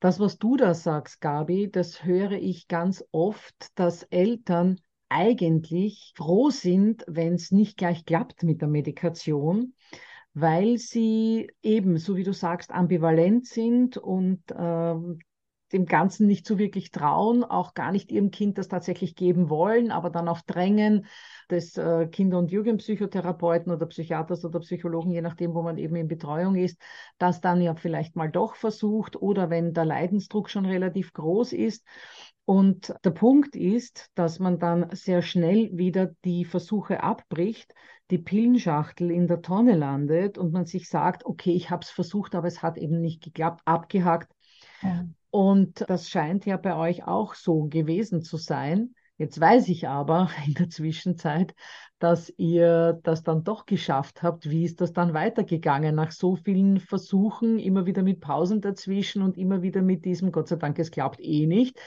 Das, 0.00 0.20
was 0.20 0.38
du 0.38 0.56
da 0.56 0.72
sagst, 0.72 1.20
Gabi, 1.20 1.70
das 1.70 2.02
höre 2.02 2.32
ich 2.32 2.66
ganz 2.66 3.04
oft, 3.12 3.78
dass 3.78 4.04
Eltern 4.04 4.80
eigentlich 5.10 6.14
froh 6.16 6.48
sind, 6.48 7.04
wenn 7.06 7.34
es 7.34 7.50
nicht 7.50 7.76
gleich 7.76 8.06
klappt 8.06 8.42
mit 8.42 8.62
der 8.62 8.68
Medikation, 8.68 9.74
weil 10.40 10.78
sie 10.78 11.50
eben, 11.62 11.98
so 11.98 12.16
wie 12.16 12.24
du 12.24 12.32
sagst, 12.32 12.70
ambivalent 12.70 13.46
sind 13.46 13.96
und 13.96 14.42
äh, 14.50 14.94
dem 15.72 15.84
Ganzen 15.84 16.26
nicht 16.26 16.46
so 16.46 16.58
wirklich 16.58 16.90
trauen, 16.90 17.44
auch 17.44 17.74
gar 17.74 17.92
nicht 17.92 18.10
ihrem 18.10 18.30
Kind 18.30 18.56
das 18.56 18.68
tatsächlich 18.68 19.14
geben 19.16 19.50
wollen, 19.50 19.90
aber 19.90 20.08
dann 20.08 20.28
auf 20.28 20.42
Drängen 20.42 21.06
des 21.50 21.76
äh, 21.76 22.06
Kinder- 22.06 22.38
und 22.38 22.50
Jugendpsychotherapeuten 22.50 23.70
oder 23.72 23.86
Psychiaters 23.86 24.44
oder 24.44 24.60
Psychologen, 24.60 25.10
je 25.10 25.20
nachdem, 25.20 25.54
wo 25.54 25.62
man 25.62 25.76
eben 25.76 25.96
in 25.96 26.08
Betreuung 26.08 26.56
ist, 26.56 26.80
das 27.18 27.40
dann 27.42 27.60
ja 27.60 27.74
vielleicht 27.74 28.16
mal 28.16 28.30
doch 28.30 28.54
versucht 28.54 29.16
oder 29.20 29.50
wenn 29.50 29.74
der 29.74 29.84
Leidensdruck 29.84 30.48
schon 30.48 30.64
relativ 30.64 31.12
groß 31.12 31.52
ist. 31.52 31.84
Und 32.48 32.94
der 33.04 33.10
Punkt 33.10 33.56
ist, 33.56 34.08
dass 34.14 34.38
man 34.38 34.58
dann 34.58 34.88
sehr 34.92 35.20
schnell 35.20 35.68
wieder 35.76 36.12
die 36.24 36.46
Versuche 36.46 37.02
abbricht, 37.02 37.74
die 38.10 38.16
Pillenschachtel 38.16 39.10
in 39.10 39.26
der 39.26 39.42
Tonne 39.42 39.76
landet 39.76 40.38
und 40.38 40.54
man 40.54 40.64
sich 40.64 40.88
sagt, 40.88 41.26
okay, 41.26 41.52
ich 41.52 41.68
habe 41.68 41.82
es 41.82 41.90
versucht, 41.90 42.34
aber 42.34 42.48
es 42.48 42.62
hat 42.62 42.78
eben 42.78 43.02
nicht 43.02 43.22
geklappt, 43.22 43.60
abgehakt. 43.66 44.32
Ja. 44.80 45.04
Und 45.28 45.84
das 45.88 46.08
scheint 46.08 46.46
ja 46.46 46.56
bei 46.56 46.74
euch 46.74 47.06
auch 47.06 47.34
so 47.34 47.64
gewesen 47.64 48.22
zu 48.22 48.38
sein. 48.38 48.94
Jetzt 49.18 49.38
weiß 49.38 49.68
ich 49.68 49.86
aber 49.86 50.30
in 50.46 50.54
der 50.54 50.70
Zwischenzeit, 50.70 51.54
dass 51.98 52.32
ihr 52.38 52.98
das 53.02 53.24
dann 53.24 53.44
doch 53.44 53.66
geschafft 53.66 54.22
habt. 54.22 54.48
Wie 54.48 54.64
ist 54.64 54.80
das 54.80 54.94
dann 54.94 55.12
weitergegangen 55.12 55.94
nach 55.94 56.12
so 56.12 56.36
vielen 56.36 56.80
Versuchen, 56.80 57.58
immer 57.58 57.84
wieder 57.84 58.02
mit 58.02 58.20
Pausen 58.20 58.62
dazwischen 58.62 59.20
und 59.20 59.36
immer 59.36 59.60
wieder 59.60 59.82
mit 59.82 60.06
diesem, 60.06 60.32
Gott 60.32 60.48
sei 60.48 60.56
Dank, 60.56 60.78
es 60.78 60.90
klappt 60.90 61.20
eh 61.20 61.46
nicht. 61.46 61.78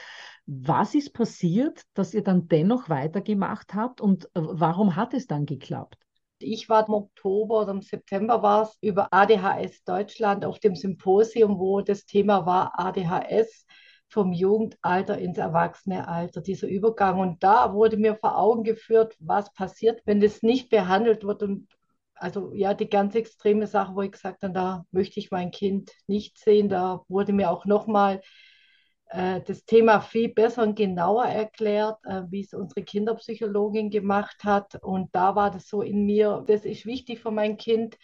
Was 0.54 0.94
ist 0.94 1.14
passiert, 1.14 1.82
dass 1.94 2.12
ihr 2.12 2.22
dann 2.22 2.46
dennoch 2.46 2.90
weitergemacht 2.90 3.72
habt 3.72 4.02
und 4.02 4.26
äh, 4.26 4.28
warum 4.34 4.96
hat 4.96 5.14
es 5.14 5.26
dann 5.26 5.46
geklappt? 5.46 5.96
Ich 6.40 6.68
war 6.68 6.86
im 6.86 6.92
Oktober 6.92 7.62
oder 7.62 7.70
im 7.70 7.80
September 7.80 8.42
war 8.42 8.64
es 8.64 8.76
über 8.82 9.08
ADHS 9.12 9.82
Deutschland 9.84 10.44
auf 10.44 10.58
dem 10.58 10.76
Symposium, 10.76 11.58
wo 11.58 11.80
das 11.80 12.04
Thema 12.04 12.44
war 12.44 12.78
ADHS 12.78 13.64
vom 14.08 14.34
Jugendalter 14.34 15.16
ins 15.16 15.38
Erwachsenealter, 15.38 16.42
dieser 16.42 16.68
Übergang. 16.68 17.18
Und 17.18 17.42
da 17.42 17.72
wurde 17.72 17.96
mir 17.96 18.16
vor 18.16 18.36
Augen 18.36 18.62
geführt, 18.62 19.16
was 19.20 19.50
passiert, 19.54 20.02
wenn 20.04 20.20
das 20.20 20.42
nicht 20.42 20.68
behandelt 20.68 21.24
wird. 21.24 21.42
Und 21.42 21.68
also 22.14 22.52
ja, 22.52 22.74
die 22.74 22.90
ganz 22.90 23.14
extreme 23.14 23.66
Sache, 23.66 23.94
wo 23.94 24.02
ich 24.02 24.12
gesagt 24.12 24.42
habe, 24.42 24.52
da 24.52 24.84
möchte 24.90 25.18
ich 25.18 25.30
mein 25.30 25.50
Kind 25.50 25.92
nicht 26.08 26.38
sehen. 26.38 26.68
Da 26.68 27.00
wurde 27.08 27.32
mir 27.32 27.50
auch 27.50 27.64
nochmal 27.64 28.20
das 29.12 29.64
Thema 29.64 30.00
viel 30.00 30.32
besser 30.32 30.62
und 30.62 30.74
genauer 30.74 31.26
erklärt, 31.26 31.98
äh, 32.04 32.22
wie 32.30 32.40
es 32.40 32.54
unsere 32.54 32.82
Kinderpsychologin 32.82 33.90
gemacht 33.90 34.44
hat. 34.44 34.82
Und 34.82 35.14
da 35.14 35.34
war 35.34 35.50
das 35.50 35.68
so 35.68 35.82
in 35.82 36.06
mir, 36.06 36.44
das 36.46 36.64
ist 36.64 36.86
wichtig 36.86 37.20
für 37.20 37.30
mein 37.30 37.56
Kind. 37.56 37.98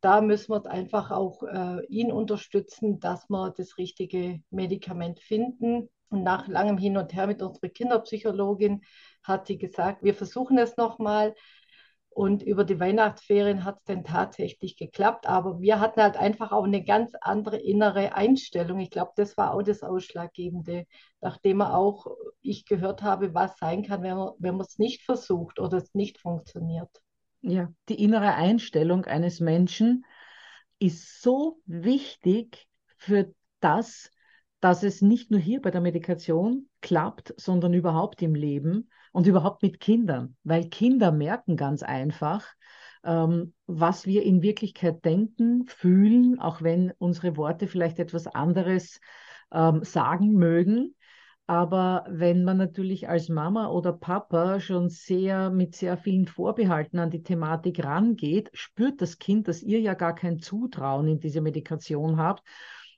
Da 0.00 0.20
müssen 0.20 0.52
wir 0.52 0.70
einfach 0.70 1.10
auch 1.10 1.42
äh, 1.42 1.84
ihn 1.86 2.12
unterstützen, 2.12 3.00
dass 3.00 3.28
wir 3.28 3.50
das 3.56 3.78
richtige 3.78 4.42
Medikament 4.50 5.20
finden. 5.20 5.88
Und 6.10 6.22
nach 6.22 6.46
langem 6.46 6.78
Hin 6.78 6.96
und 6.96 7.12
Her 7.14 7.26
mit 7.26 7.42
unserer 7.42 7.70
Kinderpsychologin 7.70 8.82
hat 9.22 9.46
sie 9.46 9.58
gesagt, 9.58 10.04
wir 10.04 10.14
versuchen 10.14 10.58
es 10.58 10.76
nochmal. 10.76 11.34
Und 12.14 12.44
über 12.44 12.64
die 12.64 12.78
Weihnachtsferien 12.78 13.64
hat 13.64 13.78
es 13.78 13.84
dann 13.86 14.04
tatsächlich 14.04 14.76
geklappt. 14.76 15.26
Aber 15.26 15.60
wir 15.60 15.80
hatten 15.80 16.00
halt 16.00 16.16
einfach 16.16 16.52
auch 16.52 16.62
eine 16.62 16.84
ganz 16.84 17.12
andere 17.20 17.56
innere 17.56 18.14
Einstellung. 18.14 18.78
Ich 18.78 18.90
glaube, 18.90 19.10
das 19.16 19.36
war 19.36 19.52
auch 19.52 19.62
das 19.62 19.82
Ausschlaggebende, 19.82 20.86
nachdem 21.20 21.60
auch 21.60 22.06
ich 22.40 22.66
gehört 22.66 23.02
habe, 23.02 23.34
was 23.34 23.58
sein 23.58 23.82
kann, 23.82 24.02
wenn 24.02 24.16
man 24.16 24.30
wenn 24.38 24.60
es 24.60 24.78
nicht 24.78 25.02
versucht 25.02 25.58
oder 25.58 25.78
es 25.78 25.92
nicht 25.94 26.20
funktioniert. 26.20 26.88
Ja, 27.40 27.72
die 27.88 28.00
innere 28.00 28.34
Einstellung 28.34 29.06
eines 29.06 29.40
Menschen 29.40 30.04
ist 30.78 31.20
so 31.20 31.60
wichtig 31.66 32.68
für 32.96 33.34
das, 33.58 34.10
dass 34.64 34.82
es 34.82 35.02
nicht 35.02 35.30
nur 35.30 35.40
hier 35.40 35.60
bei 35.60 35.70
der 35.70 35.82
Medikation 35.82 36.70
klappt, 36.80 37.34
sondern 37.36 37.74
überhaupt 37.74 38.22
im 38.22 38.34
Leben 38.34 38.88
und 39.12 39.26
überhaupt 39.26 39.62
mit 39.62 39.78
Kindern, 39.78 40.38
weil 40.42 40.70
Kinder 40.70 41.12
merken 41.12 41.58
ganz 41.58 41.82
einfach, 41.82 42.46
ähm, 43.04 43.52
was 43.66 44.06
wir 44.06 44.22
in 44.22 44.40
Wirklichkeit 44.40 45.04
denken, 45.04 45.66
fühlen, 45.66 46.40
auch 46.40 46.62
wenn 46.62 46.94
unsere 46.96 47.36
Worte 47.36 47.66
vielleicht 47.66 47.98
etwas 47.98 48.26
anderes 48.26 49.00
ähm, 49.52 49.84
sagen 49.84 50.32
mögen. 50.32 50.94
Aber 51.46 52.06
wenn 52.08 52.42
man 52.42 52.56
natürlich 52.56 53.06
als 53.06 53.28
Mama 53.28 53.68
oder 53.68 53.92
Papa 53.92 54.60
schon 54.60 54.88
sehr 54.88 55.50
mit 55.50 55.76
sehr 55.76 55.98
vielen 55.98 56.26
Vorbehalten 56.26 56.98
an 57.00 57.10
die 57.10 57.22
Thematik 57.22 57.84
rangeht, 57.84 58.48
spürt 58.54 59.02
das 59.02 59.18
Kind, 59.18 59.46
dass 59.46 59.62
ihr 59.62 59.80
ja 59.80 59.92
gar 59.92 60.14
kein 60.14 60.38
Zutrauen 60.38 61.06
in 61.06 61.20
diese 61.20 61.42
Medikation 61.42 62.16
habt 62.16 62.42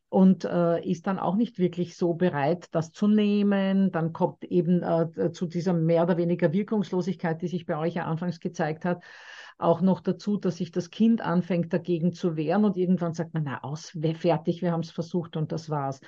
und 0.08 0.44
äh, 0.44 0.84
ist 0.88 1.06
dann 1.06 1.18
auch 1.18 1.36
nicht 1.36 1.58
wirklich 1.58 1.96
so 1.96 2.14
bereit, 2.14 2.68
das 2.70 2.92
zu 2.92 3.08
nehmen. 3.08 3.90
Dann 3.90 4.12
kommt 4.12 4.44
eben 4.44 4.82
äh, 4.82 5.32
zu 5.32 5.46
dieser 5.46 5.72
mehr 5.72 6.04
oder 6.04 6.16
weniger 6.16 6.52
Wirkungslosigkeit, 6.52 7.42
die 7.42 7.48
sich 7.48 7.66
bei 7.66 7.76
euch 7.76 7.94
ja 7.94 8.04
anfangs 8.04 8.40
gezeigt 8.40 8.84
hat, 8.84 9.02
auch 9.58 9.80
noch 9.80 10.00
dazu, 10.00 10.36
dass 10.36 10.56
sich 10.56 10.70
das 10.70 10.90
Kind 10.90 11.20
anfängt 11.20 11.72
dagegen 11.72 12.12
zu 12.12 12.36
wehren 12.36 12.64
und 12.64 12.76
irgendwann 12.76 13.14
sagt 13.14 13.34
man, 13.34 13.44
na 13.44 13.62
aus, 13.62 13.96
fertig, 14.18 14.62
wir 14.62 14.72
haben 14.72 14.80
es 14.80 14.90
versucht 14.90 15.36
und 15.36 15.50
das 15.50 15.70
war's. 15.70 16.00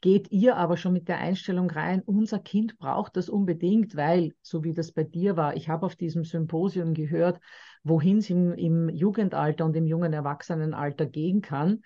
Geht 0.00 0.30
ihr 0.30 0.56
aber 0.56 0.76
schon 0.76 0.92
mit 0.92 1.08
der 1.08 1.18
Einstellung 1.18 1.70
rein, 1.70 2.02
unser 2.02 2.38
Kind 2.38 2.78
braucht 2.78 3.16
das 3.16 3.28
unbedingt, 3.28 3.96
weil, 3.96 4.34
so 4.42 4.62
wie 4.62 4.74
das 4.74 4.92
bei 4.92 5.04
dir 5.04 5.36
war, 5.36 5.56
ich 5.56 5.68
habe 5.68 5.86
auf 5.86 5.96
diesem 5.96 6.24
Symposium 6.24 6.94
gehört, 6.94 7.40
wohin 7.82 8.18
es 8.18 8.28
im, 8.28 8.52
im 8.52 8.88
Jugendalter 8.88 9.64
und 9.64 9.74
im 9.74 9.86
jungen 9.86 10.12
Erwachsenenalter 10.12 11.06
gehen 11.06 11.40
kann, 11.40 11.82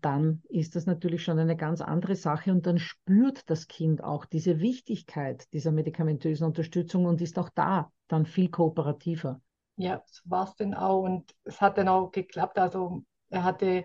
dann 0.00 0.42
ist 0.48 0.74
das 0.74 0.86
natürlich 0.86 1.22
schon 1.22 1.38
eine 1.38 1.56
ganz 1.56 1.82
andere 1.82 2.16
Sache 2.16 2.50
und 2.50 2.66
dann 2.66 2.78
spürt 2.78 3.50
das 3.50 3.68
Kind 3.68 4.02
auch 4.02 4.24
diese 4.24 4.58
Wichtigkeit 4.60 5.52
dieser 5.52 5.70
medikamentösen 5.70 6.46
Unterstützung 6.46 7.04
und 7.04 7.20
ist 7.20 7.38
auch 7.38 7.50
da 7.50 7.92
dann 8.08 8.24
viel 8.24 8.50
kooperativer. 8.50 9.40
Ja, 9.76 10.02
so 10.06 10.22
war 10.24 10.44
es 10.44 10.54
denn 10.56 10.74
auch 10.74 11.02
und 11.02 11.34
es 11.44 11.60
hat 11.60 11.76
dann 11.76 11.88
auch 11.88 12.10
geklappt. 12.10 12.58
Also 12.58 13.02
er 13.28 13.44
hatte 13.44 13.84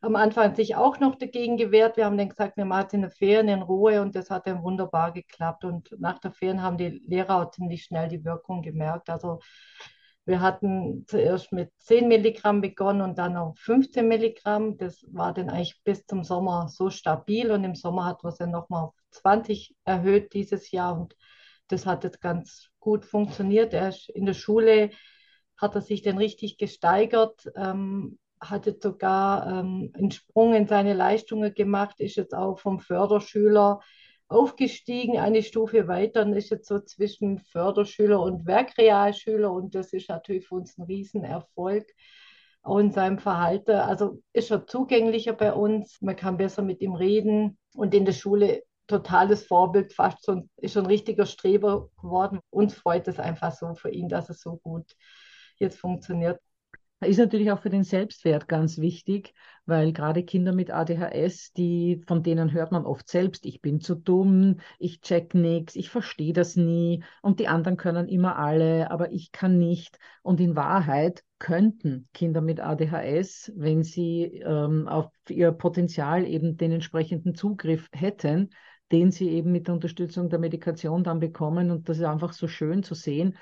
am 0.00 0.14
Anfang 0.14 0.54
sich 0.54 0.76
auch 0.76 1.00
noch 1.00 1.16
dagegen 1.16 1.56
gewehrt. 1.56 1.96
Wir 1.96 2.04
haben 2.04 2.16
dann 2.16 2.28
gesagt, 2.28 2.56
wir 2.56 2.64
machen 2.64 2.90
in 2.92 3.00
der 3.00 3.10
Ferien 3.10 3.48
in 3.48 3.62
Ruhe 3.62 4.00
und 4.00 4.14
das 4.14 4.30
hat 4.30 4.46
dann 4.46 4.62
wunderbar 4.62 5.10
geklappt. 5.12 5.64
Und 5.64 5.96
nach 5.98 6.20
der 6.20 6.30
Ferien 6.30 6.62
haben 6.62 6.78
die 6.78 7.02
Lehrer 7.06 7.42
auch 7.42 7.50
ziemlich 7.50 7.82
schnell 7.82 8.08
die 8.08 8.24
Wirkung 8.24 8.62
gemerkt. 8.62 9.10
Also 9.10 9.40
wir 10.28 10.42
hatten 10.42 11.06
zuerst 11.06 11.52
mit 11.52 11.72
10 11.78 12.06
Milligramm 12.06 12.60
begonnen 12.60 13.00
und 13.00 13.16
dann 13.16 13.38
auf 13.38 13.58
15 13.60 14.06
Milligramm. 14.06 14.76
Das 14.76 15.02
war 15.10 15.32
dann 15.32 15.48
eigentlich 15.48 15.80
bis 15.84 16.04
zum 16.04 16.22
Sommer 16.22 16.68
so 16.68 16.90
stabil 16.90 17.50
und 17.50 17.64
im 17.64 17.74
Sommer 17.74 18.04
hat 18.04 18.22
man 18.22 18.32
es 18.32 18.38
dann 18.38 18.50
nochmal 18.50 18.84
auf 18.84 18.94
20 19.12 19.74
erhöht 19.84 20.34
dieses 20.34 20.70
Jahr 20.70 21.00
und 21.00 21.16
das 21.68 21.86
hat 21.86 22.04
jetzt 22.04 22.20
ganz 22.20 22.68
gut 22.78 23.06
funktioniert. 23.06 23.72
Er 23.72 23.88
ist 23.88 24.10
in 24.10 24.26
der 24.26 24.34
Schule 24.34 24.90
hat 25.56 25.74
er 25.74 25.80
sich 25.80 26.02
dann 26.02 26.18
richtig 26.18 26.58
gesteigert, 26.58 27.50
ähm, 27.56 28.18
hat 28.38 28.66
jetzt 28.66 28.82
sogar 28.82 29.46
ähm, 29.46 29.92
einen 29.94 30.10
Sprung 30.10 30.52
in 30.52 30.68
seine 30.68 30.92
Leistungen 30.92 31.54
gemacht, 31.54 32.00
ist 32.00 32.16
jetzt 32.16 32.34
auch 32.34 32.58
vom 32.58 32.80
Förderschüler 32.80 33.80
aufgestiegen, 34.28 35.18
eine 35.18 35.42
Stufe 35.42 35.88
weiter 35.88 36.22
und 36.22 36.34
ist 36.34 36.50
jetzt 36.50 36.68
so 36.68 36.80
zwischen 36.80 37.38
Förderschüler 37.38 38.20
und 38.20 38.46
Werkrealschüler 38.46 39.50
und 39.50 39.74
das 39.74 39.92
ist 39.92 40.08
natürlich 40.08 40.46
für 40.46 40.56
uns 40.56 40.76
ein 40.78 40.84
Riesenerfolg. 40.84 41.86
Auch 42.62 42.78
in 42.78 42.92
seinem 42.92 43.18
Verhalten, 43.18 43.70
also 43.70 44.22
ist 44.32 44.50
er 44.50 44.66
zugänglicher 44.66 45.32
bei 45.32 45.52
uns, 45.52 46.00
man 46.02 46.16
kann 46.16 46.36
besser 46.36 46.62
mit 46.62 46.82
ihm 46.82 46.94
reden 46.94 47.56
und 47.74 47.94
in 47.94 48.04
der 48.04 48.12
Schule 48.12 48.62
totales 48.88 49.46
Vorbild, 49.46 49.92
fast 49.92 50.24
schon, 50.24 50.50
ist 50.56 50.72
schon 50.72 50.84
ein 50.84 50.90
richtiger 50.90 51.26
Streber 51.26 51.88
geworden. 52.00 52.40
Uns 52.50 52.74
freut 52.74 53.06
es 53.08 53.18
einfach 53.18 53.52
so 53.52 53.74
für 53.74 53.90
ihn, 53.90 54.08
dass 54.08 54.28
es 54.28 54.40
so 54.40 54.56
gut 54.56 54.96
jetzt 55.58 55.78
funktioniert. 55.78 56.40
Ist 57.00 57.18
natürlich 57.18 57.52
auch 57.52 57.60
für 57.60 57.70
den 57.70 57.84
Selbstwert 57.84 58.48
ganz 58.48 58.78
wichtig, 58.78 59.32
weil 59.66 59.92
gerade 59.92 60.24
Kinder 60.24 60.52
mit 60.52 60.72
ADHS, 60.72 61.52
die, 61.52 62.02
von 62.08 62.24
denen 62.24 62.52
hört 62.52 62.72
man 62.72 62.84
oft 62.84 63.08
selbst, 63.08 63.46
ich 63.46 63.60
bin 63.60 63.80
zu 63.80 63.94
dumm, 63.94 64.56
ich 64.80 65.00
check 65.00 65.32
nichts, 65.32 65.76
ich 65.76 65.90
verstehe 65.90 66.32
das 66.32 66.56
nie 66.56 67.04
und 67.22 67.38
die 67.38 67.46
anderen 67.46 67.76
können 67.76 68.08
immer 68.08 68.36
alle, 68.36 68.90
aber 68.90 69.12
ich 69.12 69.30
kann 69.30 69.58
nicht. 69.58 69.98
Und 70.22 70.40
in 70.40 70.56
Wahrheit 70.56 71.22
könnten 71.38 72.08
Kinder 72.14 72.40
mit 72.40 72.58
ADHS, 72.58 73.52
wenn 73.54 73.84
sie 73.84 74.42
ähm, 74.44 74.88
auf 74.88 75.12
ihr 75.28 75.52
Potenzial 75.52 76.26
eben 76.26 76.56
den 76.56 76.72
entsprechenden 76.72 77.36
Zugriff 77.36 77.88
hätten, 77.92 78.50
den 78.90 79.12
sie 79.12 79.28
eben 79.28 79.52
mit 79.52 79.68
der 79.68 79.74
Unterstützung 79.74 80.30
der 80.30 80.40
Medikation 80.40 81.04
dann 81.04 81.20
bekommen. 81.20 81.70
Und 81.70 81.88
das 81.88 81.98
ist 81.98 82.04
einfach 82.04 82.32
so 82.32 82.48
schön 82.48 82.82
zu 82.82 82.94
sehen, 82.94 83.36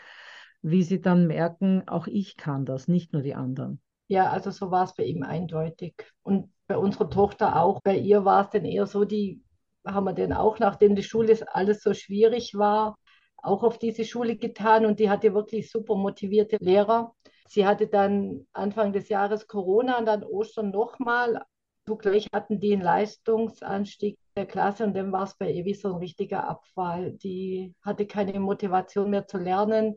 wie 0.62 0.83
sie 0.83 1.01
dann 1.01 1.27
merken, 1.27 1.83
auch 1.87 2.07
ich 2.07 2.37
kann 2.37 2.64
das, 2.64 2.88
nicht 2.88 3.12
nur 3.12 3.23
die 3.23 3.35
anderen. 3.35 3.81
Ja, 4.09 4.31
also 4.31 4.51
so 4.51 4.71
war 4.71 4.85
es 4.85 4.95
bei 4.95 5.05
ihm 5.05 5.23
eindeutig. 5.23 5.95
Und 6.23 6.51
bei 6.66 6.77
unserer 6.77 7.11
Tochter 7.11 7.61
auch. 7.61 7.81
Bei 7.83 7.97
ihr 7.97 8.25
war 8.25 8.45
es 8.45 8.51
dann 8.51 8.64
eher 8.64 8.87
so, 8.87 9.05
die 9.05 9.42
haben 9.87 10.05
wir 10.05 10.12
dann 10.14 10.33
auch, 10.33 10.59
nachdem 10.59 10.97
die 10.97 11.03
Schule 11.03 11.37
alles 11.53 11.83
so 11.83 11.95
schwierig 11.95 12.55
war, 12.55 12.97
auch 13.37 13.62
auf 13.62 13.79
diese 13.79 14.05
Schule 14.05 14.37
getan 14.37 14.85
und 14.85 14.99
die 14.99 15.09
hatte 15.09 15.33
wirklich 15.35 15.71
super 15.71 15.95
motivierte 15.95 16.57
Lehrer. 16.61 17.14
Sie 17.49 17.64
hatte 17.64 17.87
dann 17.87 18.47
Anfang 18.53 18.92
des 18.92 19.09
Jahres 19.09 19.47
Corona 19.47 19.99
und 19.99 20.07
dann 20.07 20.25
Ostern 20.25 20.71
nochmal. 20.71 21.40
Zugleich 21.87 22.27
hatten 22.33 22.59
die 22.59 22.73
einen 22.73 22.83
Leistungsanstieg 22.83 24.19
der 24.37 24.47
Klasse 24.47 24.85
und 24.85 24.95
dann 24.97 25.12
war 25.12 25.23
es 25.23 25.37
bei 25.37 25.53
ihr 25.53 25.64
wie 25.64 25.75
so 25.75 25.92
ein 25.92 25.99
richtiger 25.99 26.49
Abfall. 26.49 27.12
Die 27.12 27.73
hatte 27.83 28.07
keine 28.07 28.40
Motivation 28.40 29.11
mehr 29.11 29.29
zu 29.29 29.38
lernen. 29.38 29.95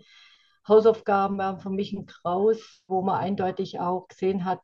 Hausaufgaben 0.69 1.37
waren 1.37 1.59
für 1.59 1.69
mich 1.69 1.93
ein 1.93 2.05
Graus, 2.05 2.83
wo 2.87 3.01
man 3.01 3.19
eindeutig 3.19 3.79
auch 3.79 4.07
gesehen 4.07 4.45
hat, 4.45 4.61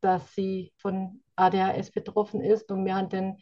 dass 0.00 0.34
sie 0.34 0.72
von 0.76 1.22
ADHS 1.36 1.90
betroffen 1.90 2.40
ist. 2.40 2.70
Und 2.70 2.84
wir 2.84 2.94
haben 2.94 3.08
dann 3.08 3.38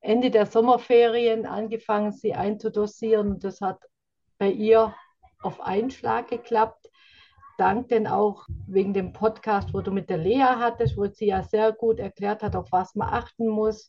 Ende 0.00 0.30
der 0.30 0.46
Sommerferien 0.46 1.46
angefangen, 1.46 2.12
sie 2.12 2.34
einzudosieren. 2.34 3.38
Das 3.40 3.60
hat 3.60 3.80
bei 4.38 4.50
ihr 4.50 4.94
auf 5.42 5.60
einen 5.60 5.90
Schlag 5.90 6.28
geklappt. 6.28 6.90
Dank 7.56 7.88
denn 7.88 8.06
auch 8.06 8.46
wegen 8.66 8.92
dem 8.92 9.12
Podcast, 9.12 9.72
wo 9.72 9.80
du 9.80 9.92
mit 9.92 10.10
der 10.10 10.18
Lea 10.18 10.42
hattest, 10.42 10.96
wo 10.96 11.06
sie 11.06 11.26
ja 11.26 11.42
sehr 11.42 11.72
gut 11.72 12.00
erklärt 12.00 12.42
hat, 12.42 12.56
auf 12.56 12.70
was 12.70 12.94
man 12.94 13.08
achten 13.08 13.48
muss 13.48 13.88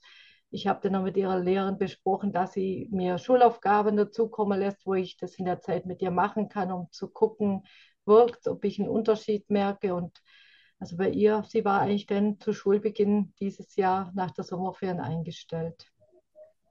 ich 0.55 0.67
habe 0.67 0.79
dann 0.81 0.93
noch 0.93 1.03
mit 1.03 1.17
ihrer 1.17 1.37
Lehrerin 1.37 1.77
besprochen, 1.77 2.31
dass 2.31 2.53
sie 2.53 2.87
mir 2.89 3.17
Schulaufgaben 3.17 3.97
dazukommen 3.97 4.57
lässt, 4.57 4.85
wo 4.85 4.93
ich 4.93 5.17
das 5.17 5.35
in 5.35 5.43
der 5.43 5.59
Zeit 5.59 5.85
mit 5.85 6.01
ihr 6.01 6.11
machen 6.11 6.47
kann, 6.47 6.71
um 6.71 6.87
zu 6.91 7.09
gucken, 7.09 7.63
wirkt, 8.05 8.47
ob 8.47 8.63
ich 8.63 8.79
einen 8.79 8.87
Unterschied 8.87 9.49
merke. 9.49 9.93
Und 9.93 10.21
also 10.79 10.95
bei 10.95 11.09
ihr, 11.09 11.43
sie 11.49 11.65
war 11.65 11.81
eigentlich 11.81 12.05
dann 12.05 12.39
zu 12.39 12.53
Schulbeginn 12.53 13.33
dieses 13.41 13.75
Jahr 13.75 14.13
nach 14.15 14.31
der 14.31 14.45
Sommerferien 14.45 15.01
eingestellt. 15.01 15.91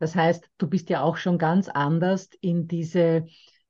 Das 0.01 0.17
heißt, 0.17 0.49
du 0.57 0.67
bist 0.67 0.89
ja 0.89 1.03
auch 1.03 1.19
schon 1.19 1.37
ganz 1.37 1.69
anders 1.69 2.31
in 2.41 2.67
diese 2.67 3.27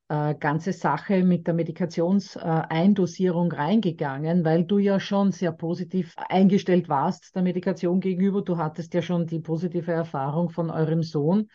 äh, 0.08 0.34
ganze 0.34 0.72
Sache 0.72 1.24
mit 1.24 1.46
der 1.46 1.54
Medikationseindosierung 1.54 3.52
äh, 3.52 3.56
reingegangen, 3.56 4.44
weil 4.44 4.64
du 4.64 4.78
ja 4.78 5.00
schon 5.00 5.32
sehr 5.32 5.52
positiv 5.52 6.14
eingestellt 6.16 6.88
warst 6.88 7.34
der 7.34 7.42
Medikation 7.42 8.00
gegenüber. 8.00 8.42
Du 8.42 8.58
hattest 8.58 8.92
ja 8.94 9.02
schon 9.02 9.26
die 9.26 9.40
positive 9.40 9.92
Erfahrung 9.92 10.50
von 10.50 10.70
eurem 10.70 11.02
Sohn. 11.02 11.48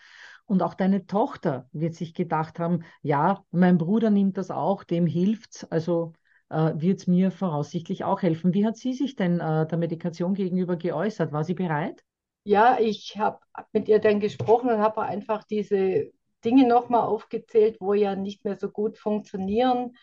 Und 0.46 0.64
auch 0.64 0.74
deine 0.74 1.06
Tochter 1.06 1.70
wird 1.74 1.94
sich 1.94 2.16
gedacht 2.16 2.58
haben, 2.58 2.84
ja, 3.04 3.44
mein 3.52 3.78
Bruder 3.78 4.10
nimmt 4.10 4.36
das 4.38 4.50
auch, 4.50 4.84
dem 4.84 5.06
hilft's, 5.06 5.64
also 5.66 6.14
äh, 6.50 6.74
wird 6.76 7.02
es 7.02 7.08
mir 7.08 7.30
voraussichtlich 7.30 8.04
auch 8.04 8.24
helfen. 8.24 8.56
Wie 8.56 8.66
hat 8.66 8.76
sie 8.76 8.94
sich 8.94 9.16
denn 9.16 9.40
äh, 9.40 9.68
der 9.68 9.78
Medikation 9.78 10.34
gegenüber 10.34 10.76
geäußert? 10.76 11.32
War 11.32 11.44
sie 11.44 11.54
bereit? 11.54 12.04
Ja, 12.46 12.78
ich 12.80 13.16
habe 13.20 13.38
mit 13.74 13.88
ihr 13.88 14.00
dann 14.00 14.20
gesprochen 14.20 14.72
und 14.72 14.80
habe 14.80 15.04
einfach 15.04 15.44
diese 15.44 16.12
Dinge 16.46 16.68
nochmal 16.68 17.02
aufgezählt, 17.02 17.78
wo 17.80 17.94
ja 17.94 18.16
nicht 18.16 18.46
mehr 18.46 18.58
so 18.58 18.70
gut 18.70 18.98
funktionieren 18.98 19.96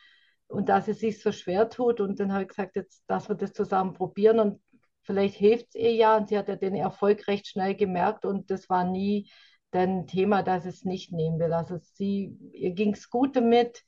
und 0.49 0.68
dass 0.68 0.88
es 0.88 1.01
sich 1.01 1.20
so 1.20 1.33
schwer 1.33 1.68
tut. 1.70 2.01
Und 2.01 2.20
dann 2.20 2.33
habe 2.33 2.42
ich 2.42 2.49
gesagt, 2.49 2.77
jetzt, 2.77 3.05
dass 3.07 3.29
wir 3.29 3.37
das 3.37 3.53
zusammen 3.53 3.94
probieren 3.94 4.38
und 4.40 4.62
vielleicht 5.03 5.37
hilft 5.37 5.68
es 5.70 5.75
ihr 5.77 5.92
ja. 5.92 6.16
Und 6.16 6.29
sie 6.29 6.38
hat 6.38 6.49
ja 6.49 6.57
den 6.57 6.75
Erfolg 6.75 7.27
recht 7.29 7.46
schnell 7.46 7.75
gemerkt 7.75 8.25
und 8.25 8.51
das 8.51 8.68
war 8.68 8.85
nie 8.85 9.31
ein 9.72 10.07
Thema, 10.07 10.42
dass 10.42 10.64
es 10.64 10.85
nicht 10.85 11.12
nehmen 11.12 11.38
will. 11.38 11.53
Also 11.53 11.77
sie, 11.79 12.37
ihr 12.53 12.70
ging 12.72 12.94
es 12.94 13.11
gut 13.11 13.37
damit. 13.37 13.83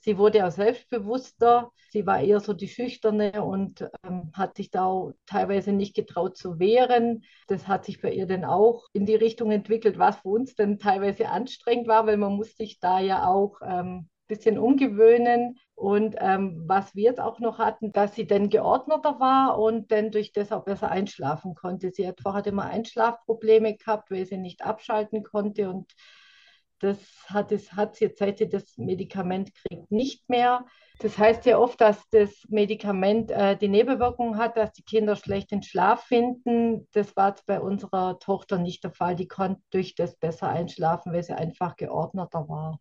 Sie 0.00 0.16
wurde 0.16 0.46
auch 0.46 0.50
selbstbewusster. 0.50 1.70
Sie 1.90 2.06
war 2.06 2.20
eher 2.20 2.40
so 2.40 2.52
die 2.54 2.68
Schüchterne 2.68 3.42
und 3.42 3.88
ähm, 4.04 4.30
hat 4.32 4.56
sich 4.56 4.70
da 4.70 4.86
auch 4.86 5.12
teilweise 5.26 5.72
nicht 5.72 5.94
getraut 5.94 6.36
zu 6.36 6.58
wehren. 6.58 7.24
Das 7.48 7.68
hat 7.68 7.84
sich 7.84 8.00
bei 8.00 8.12
ihr 8.12 8.26
dann 8.26 8.44
auch 8.44 8.86
in 8.92 9.06
die 9.06 9.16
Richtung 9.16 9.50
entwickelt, 9.50 9.98
was 9.98 10.16
für 10.16 10.28
uns 10.28 10.54
dann 10.54 10.78
teilweise 10.78 11.28
anstrengend 11.28 11.88
war, 11.88 12.06
weil 12.06 12.16
man 12.16 12.34
muss 12.34 12.56
sich 12.56 12.78
da 12.80 13.00
ja 13.00 13.26
auch 13.26 13.60
ähm, 13.62 14.08
bisschen 14.30 14.58
umgewöhnen. 14.58 15.58
Und 15.74 16.16
ähm, 16.18 16.62
was 16.66 16.94
wir 16.94 17.04
jetzt 17.04 17.20
auch 17.20 17.40
noch 17.40 17.58
hatten, 17.58 17.92
dass 17.92 18.14
sie 18.14 18.26
dann 18.26 18.48
geordneter 18.48 19.20
war 19.20 19.58
und 19.58 19.90
dann 19.92 20.10
durch 20.10 20.32
das 20.32 20.52
auch 20.52 20.64
besser 20.64 20.90
einschlafen 20.90 21.54
konnte. 21.54 21.90
Sie 21.90 22.06
hat 22.08 22.20
vorher 22.22 22.46
immer 22.46 22.64
Einschlafprobleme 22.64 23.76
gehabt, 23.76 24.10
weil 24.10 24.24
sie 24.24 24.38
nicht 24.38 24.62
abschalten 24.62 25.24
konnte 25.24 25.68
und 25.68 25.92
das 26.80 26.98
hat, 27.28 27.52
es, 27.52 27.72
hat 27.72 28.00
jetzt, 28.00 28.18
seit 28.18 28.38
sie 28.38 28.48
das 28.48 28.76
Medikament 28.76 29.54
kriegt, 29.54 29.90
nicht 29.90 30.28
mehr. 30.28 30.66
Das 30.98 31.16
heißt 31.16 31.46
ja 31.46 31.58
oft, 31.58 31.80
dass 31.80 32.02
das 32.10 32.30
Medikament 32.48 33.30
äh, 33.30 33.56
die 33.56 33.68
Nebenwirkung 33.68 34.36
hat, 34.36 34.56
dass 34.56 34.72
die 34.72 34.82
Kinder 34.82 35.16
schlecht 35.16 35.50
den 35.50 35.62
Schlaf 35.62 36.04
finden. 36.04 36.88
Das 36.92 37.16
war 37.16 37.36
bei 37.46 37.60
unserer 37.60 38.18
Tochter 38.18 38.58
nicht 38.58 38.84
der 38.84 38.92
Fall. 38.92 39.14
Die 39.14 39.28
konnte 39.28 39.62
durch 39.70 39.94
das 39.94 40.16
besser 40.16 40.48
einschlafen, 40.48 41.12
weil 41.12 41.22
sie 41.22 41.36
einfach 41.36 41.76
geordneter 41.76 42.48
war. 42.48 42.80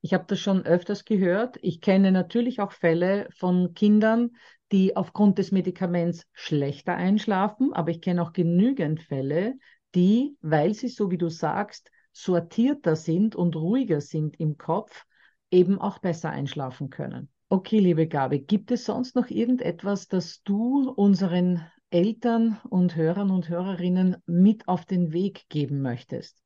Ich 0.00 0.14
habe 0.14 0.24
das 0.28 0.38
schon 0.38 0.64
öfters 0.64 1.04
gehört. 1.04 1.58
Ich 1.62 1.80
kenne 1.80 2.12
natürlich 2.12 2.60
auch 2.60 2.72
Fälle 2.72 3.28
von 3.36 3.74
Kindern, 3.74 4.36
die 4.72 4.96
aufgrund 4.96 5.38
des 5.38 5.52
Medikaments 5.52 6.26
schlechter 6.32 6.94
einschlafen, 6.94 7.72
aber 7.72 7.90
ich 7.90 8.00
kenne 8.00 8.22
auch 8.22 8.32
genügend 8.32 9.02
Fälle, 9.02 9.54
die, 9.94 10.36
weil 10.40 10.74
sie, 10.74 10.88
so 10.88 11.10
wie 11.10 11.18
du 11.18 11.28
sagst, 11.28 11.90
sortierter 12.16 12.96
sind 12.96 13.36
und 13.36 13.56
ruhiger 13.56 14.00
sind 14.00 14.40
im 14.40 14.56
Kopf, 14.56 15.04
eben 15.50 15.78
auch 15.78 15.98
besser 15.98 16.30
einschlafen 16.30 16.88
können. 16.90 17.28
Okay, 17.48 17.78
liebe 17.78 18.08
Gabi, 18.08 18.40
gibt 18.40 18.70
es 18.70 18.86
sonst 18.86 19.14
noch 19.14 19.28
irgendetwas, 19.28 20.08
das 20.08 20.42
du 20.42 20.90
unseren 20.90 21.64
Eltern 21.90 22.58
und 22.68 22.96
Hörern 22.96 23.30
und 23.30 23.48
Hörerinnen 23.48 24.16
mit 24.26 24.66
auf 24.66 24.84
den 24.86 25.12
Weg 25.12 25.48
geben 25.48 25.82
möchtest? 25.82 26.42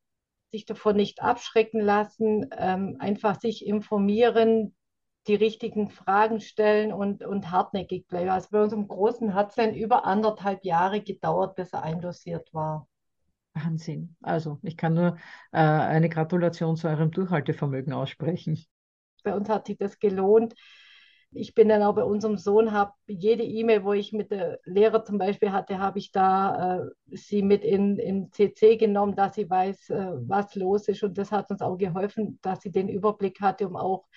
Sich 0.51 0.65
davon 0.65 0.97
nicht 0.97 1.23
abschrecken 1.23 1.79
lassen, 1.79 2.49
ähm, 2.57 2.97
einfach 2.99 3.39
sich 3.39 3.65
informieren, 3.65 4.75
die 5.27 5.35
richtigen 5.35 5.89
Fragen 5.89 6.41
stellen 6.41 6.91
und, 6.91 7.23
und 7.23 7.49
hartnäckig 7.49 8.07
bleiben. 8.07 8.29
Also 8.29 8.49
bei 8.51 8.61
unserem 8.61 8.87
Großen 8.87 9.33
hat 9.33 9.51
es 9.51 9.55
dann 9.55 9.73
über 9.73 10.05
anderthalb 10.05 10.65
Jahre 10.65 11.01
gedauert, 11.01 11.55
bis 11.55 11.71
er 11.73 11.83
eindosiert 11.83 12.53
war. 12.53 12.87
Wahnsinn. 13.53 14.15
Also 14.21 14.59
ich 14.61 14.77
kann 14.77 14.93
nur 14.93 15.17
äh, 15.51 15.59
eine 15.59 16.09
Gratulation 16.09 16.75
zu 16.75 16.87
eurem 16.87 17.11
Durchhaltevermögen 17.11 17.93
aussprechen. 17.93 18.59
Bei 19.23 19.35
uns 19.35 19.49
hat 19.49 19.67
sich 19.67 19.77
das 19.77 19.99
gelohnt. 19.99 20.53
Ich 21.33 21.53
bin 21.53 21.69
dann 21.69 21.81
auch 21.81 21.95
bei 21.95 22.03
unserem 22.03 22.37
Sohn, 22.37 22.73
habe 22.73 22.91
jede 23.07 23.43
E-Mail, 23.43 23.85
wo 23.85 23.93
ich 23.93 24.11
mit 24.11 24.31
der 24.31 24.59
Lehrer 24.65 25.05
zum 25.05 25.17
Beispiel 25.17 25.53
hatte, 25.53 25.79
habe 25.79 25.97
ich 25.97 26.11
da 26.11 26.81
äh, 26.81 27.15
sie 27.15 27.41
mit 27.41 27.63
in, 27.63 27.97
in 27.97 28.31
CC 28.31 28.75
genommen, 28.75 29.15
dass 29.15 29.35
sie 29.35 29.49
weiß, 29.49 29.91
äh, 29.91 30.11
was 30.27 30.55
los 30.55 30.89
ist. 30.89 31.03
Und 31.03 31.17
das 31.17 31.31
hat 31.31 31.49
uns 31.49 31.61
auch 31.61 31.77
geholfen, 31.77 32.37
dass 32.41 32.61
sie 32.61 32.71
den 32.71 32.89
Überblick 32.89 33.39
hatte, 33.39 33.67
um 33.67 33.77
auch 33.77 34.07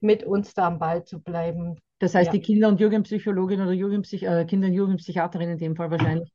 mit 0.00 0.24
uns 0.24 0.52
da 0.52 0.66
am 0.66 0.78
Ball 0.78 1.04
zu 1.04 1.22
bleiben. 1.22 1.78
Das 2.00 2.14
heißt, 2.14 2.26
ja. 2.26 2.32
die 2.32 2.40
Kinder- 2.40 2.68
und 2.68 2.80
Jugendpsychologin 2.80 3.62
oder 3.62 3.72
Jugendpsych 3.72 4.22
äh, 4.24 4.44
Kinder- 4.44 4.68
und 4.68 4.74
Jugendpsychiaterin 4.74 5.50
in 5.50 5.58
dem 5.58 5.74
Fall 5.74 5.90
wahrscheinlich 5.90 6.30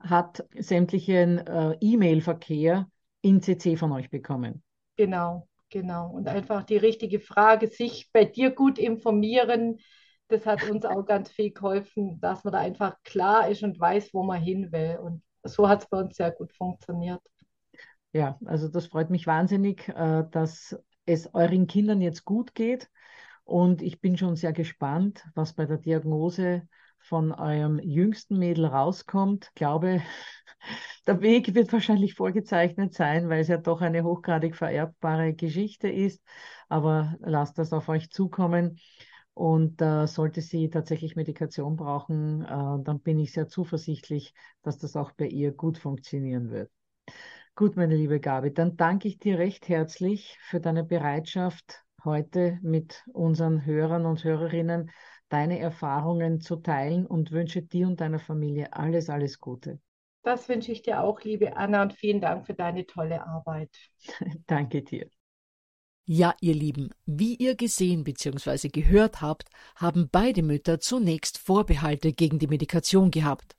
hat 0.00 0.44
sämtlichen 0.58 1.38
äh, 1.38 1.76
E-Mail-Verkehr 1.80 2.88
in 3.20 3.42
CC 3.42 3.76
von 3.76 3.92
euch 3.92 4.10
bekommen. 4.10 4.62
Genau, 4.96 5.48
genau. 5.70 6.10
Und 6.10 6.28
einfach 6.28 6.62
die 6.64 6.76
richtige 6.76 7.20
Frage, 7.20 7.68
sich 7.68 8.10
bei 8.12 8.24
dir 8.24 8.50
gut 8.50 8.78
informieren, 8.78 9.78
das 10.28 10.46
hat 10.46 10.68
uns 10.68 10.84
auch 10.84 11.04
ganz 11.06 11.30
viel 11.30 11.52
geholfen, 11.52 12.20
dass 12.20 12.44
man 12.44 12.52
da 12.52 12.60
einfach 12.60 12.96
klar 13.04 13.48
ist 13.48 13.62
und 13.62 13.78
weiß, 13.80 14.14
wo 14.14 14.22
man 14.22 14.40
hin 14.40 14.70
will. 14.72 14.98
Und 15.02 15.22
so 15.44 15.68
hat 15.68 15.82
es 15.82 15.88
bei 15.88 15.98
uns 15.98 16.16
sehr 16.16 16.30
gut 16.30 16.52
funktioniert. 16.52 17.20
Ja, 18.12 18.38
also 18.44 18.68
das 18.68 18.86
freut 18.86 19.10
mich 19.10 19.26
wahnsinnig, 19.26 19.88
äh, 19.88 20.24
dass 20.30 20.76
es 21.06 21.32
euren 21.34 21.66
Kindern 21.66 22.00
jetzt 22.00 22.24
gut 22.24 22.54
geht. 22.54 22.88
Und 23.44 23.82
ich 23.82 24.00
bin 24.00 24.16
schon 24.18 24.36
sehr 24.36 24.52
gespannt, 24.52 25.24
was 25.34 25.54
bei 25.54 25.64
der 25.64 25.78
Diagnose 25.78 26.68
von 27.08 27.32
eurem 27.32 27.78
jüngsten 27.80 28.38
Mädel 28.38 28.66
rauskommt. 28.66 29.50
Glaube, 29.54 30.02
der 31.06 31.20
Weg 31.22 31.54
wird 31.54 31.72
wahrscheinlich 31.72 32.14
vorgezeichnet 32.14 32.94
sein, 32.94 33.28
weil 33.28 33.40
es 33.40 33.48
ja 33.48 33.56
doch 33.56 33.80
eine 33.80 34.04
hochgradig 34.04 34.54
vererbbare 34.56 35.34
Geschichte 35.34 35.88
ist. 35.88 36.22
Aber 36.68 37.16
lasst 37.20 37.58
das 37.58 37.72
auf 37.72 37.88
euch 37.88 38.10
zukommen. 38.10 38.78
Und 39.34 39.80
äh, 39.80 40.08
sollte 40.08 40.40
sie 40.40 40.68
tatsächlich 40.68 41.14
Medikation 41.14 41.76
brauchen, 41.76 42.42
äh, 42.42 42.82
dann 42.82 43.00
bin 43.00 43.20
ich 43.20 43.32
sehr 43.32 43.46
zuversichtlich, 43.46 44.34
dass 44.62 44.78
das 44.78 44.96
auch 44.96 45.12
bei 45.12 45.28
ihr 45.28 45.52
gut 45.52 45.78
funktionieren 45.78 46.50
wird. 46.50 46.72
Gut, 47.54 47.76
meine 47.76 47.94
liebe 47.94 48.18
Gabi, 48.18 48.52
dann 48.52 48.76
danke 48.76 49.06
ich 49.06 49.18
dir 49.18 49.38
recht 49.38 49.68
herzlich 49.68 50.38
für 50.42 50.60
deine 50.60 50.82
Bereitschaft, 50.82 51.84
heute 52.04 52.58
mit 52.62 53.04
unseren 53.12 53.64
Hörern 53.64 54.06
und 54.06 54.24
Hörerinnen 54.24 54.90
deine 55.28 55.58
Erfahrungen 55.58 56.40
zu 56.40 56.56
teilen 56.56 57.06
und 57.06 57.32
wünsche 57.32 57.62
dir 57.62 57.86
und 57.86 58.00
deiner 58.00 58.18
Familie 58.18 58.72
alles, 58.72 59.10
alles 59.10 59.40
Gute. 59.40 59.80
Das 60.22 60.48
wünsche 60.48 60.72
ich 60.72 60.82
dir 60.82 61.02
auch, 61.02 61.20
liebe 61.22 61.56
Anna, 61.56 61.82
und 61.82 61.92
vielen 61.92 62.20
Dank 62.20 62.46
für 62.46 62.54
deine 62.54 62.86
tolle 62.86 63.26
Arbeit. 63.26 63.70
Danke 64.46 64.82
dir. 64.82 65.10
Ja, 66.10 66.34
ihr 66.40 66.54
Lieben, 66.54 66.88
wie 67.04 67.34
ihr 67.34 67.54
gesehen 67.54 68.02
bzw. 68.02 68.68
gehört 68.68 69.20
habt, 69.20 69.50
haben 69.76 70.08
beide 70.10 70.42
Mütter 70.42 70.80
zunächst 70.80 71.36
Vorbehalte 71.36 72.12
gegen 72.14 72.38
die 72.38 72.46
Medikation 72.46 73.10
gehabt. 73.10 73.57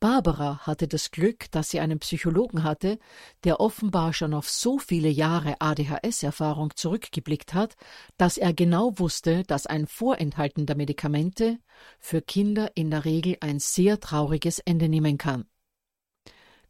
Barbara 0.00 0.58
hatte 0.66 0.86
das 0.86 1.10
Glück, 1.10 1.50
dass 1.50 1.70
sie 1.70 1.80
einen 1.80 1.98
Psychologen 1.98 2.62
hatte, 2.62 2.98
der 3.44 3.60
offenbar 3.60 4.12
schon 4.12 4.34
auf 4.34 4.50
so 4.50 4.78
viele 4.78 5.08
Jahre 5.08 5.60
ADHS-Erfahrung 5.60 6.72
zurückgeblickt 6.76 7.54
hat, 7.54 7.74
dass 8.16 8.36
er 8.36 8.52
genau 8.52 8.98
wusste, 8.98 9.44
dass 9.44 9.66
ein 9.66 9.86
Vorenthalten 9.86 10.66
der 10.66 10.76
Medikamente 10.76 11.58
für 11.98 12.20
Kinder 12.20 12.70
in 12.74 12.90
der 12.90 13.04
Regel 13.04 13.36
ein 13.40 13.58
sehr 13.58 14.00
trauriges 14.00 14.58
Ende 14.58 14.88
nehmen 14.88 15.16
kann. 15.16 15.46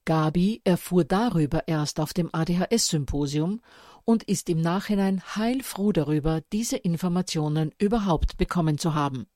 Gabi 0.04 0.60
erfuhr 0.64 1.04
darüber 1.04 1.66
erst 1.66 1.98
auf 1.98 2.12
dem 2.12 2.30
ADHS-Symposium 2.32 3.62
und 4.04 4.22
ist 4.22 4.50
im 4.50 4.60
Nachhinein 4.60 5.22
heilfroh 5.34 5.92
darüber, 5.92 6.42
diese 6.52 6.76
Informationen 6.76 7.72
überhaupt 7.78 8.36
bekommen 8.36 8.78
zu 8.78 8.94
haben 8.94 9.26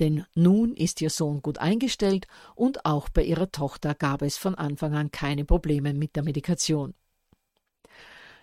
denn 0.00 0.24
nun 0.34 0.74
ist 0.74 1.00
ihr 1.00 1.10
Sohn 1.10 1.42
gut 1.42 1.58
eingestellt 1.58 2.26
und 2.54 2.84
auch 2.84 3.08
bei 3.08 3.22
ihrer 3.22 3.50
Tochter 3.50 3.94
gab 3.94 4.22
es 4.22 4.36
von 4.38 4.54
Anfang 4.54 4.94
an 4.94 5.10
keine 5.10 5.44
Probleme 5.44 5.94
mit 5.94 6.16
der 6.16 6.22
Medikation. 6.22 6.94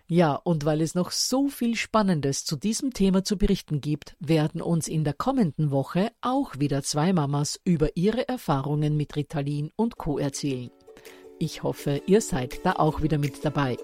Ja, 0.07 0.35
und 0.35 0.65
weil 0.65 0.81
es 0.81 0.93
noch 0.93 1.09
so 1.09 1.47
viel 1.47 1.75
Spannendes 1.75 2.45
zu 2.45 2.55
diesem 2.55 2.93
Thema 2.93 3.23
zu 3.23 3.37
berichten 3.37 3.81
gibt, 3.81 4.15
werden 4.19 4.61
uns 4.61 4.87
in 4.87 5.03
der 5.03 5.13
kommenden 5.13 5.71
Woche 5.71 6.11
auch 6.21 6.59
wieder 6.59 6.83
zwei 6.83 7.11
Mamas 7.11 7.59
über 7.63 7.97
ihre 7.97 8.27
Erfahrungen 8.27 8.97
mit 8.97 9.15
Ritalin 9.15 9.71
und 9.75 9.97
Co. 9.97 10.19
erzählen. 10.19 10.69
Ich 11.39 11.63
hoffe, 11.63 12.03
ihr 12.05 12.21
seid 12.21 12.63
da 12.65 12.73
auch 12.73 13.01
wieder 13.01 13.17
mit 13.17 13.43
dabei. 13.43 13.77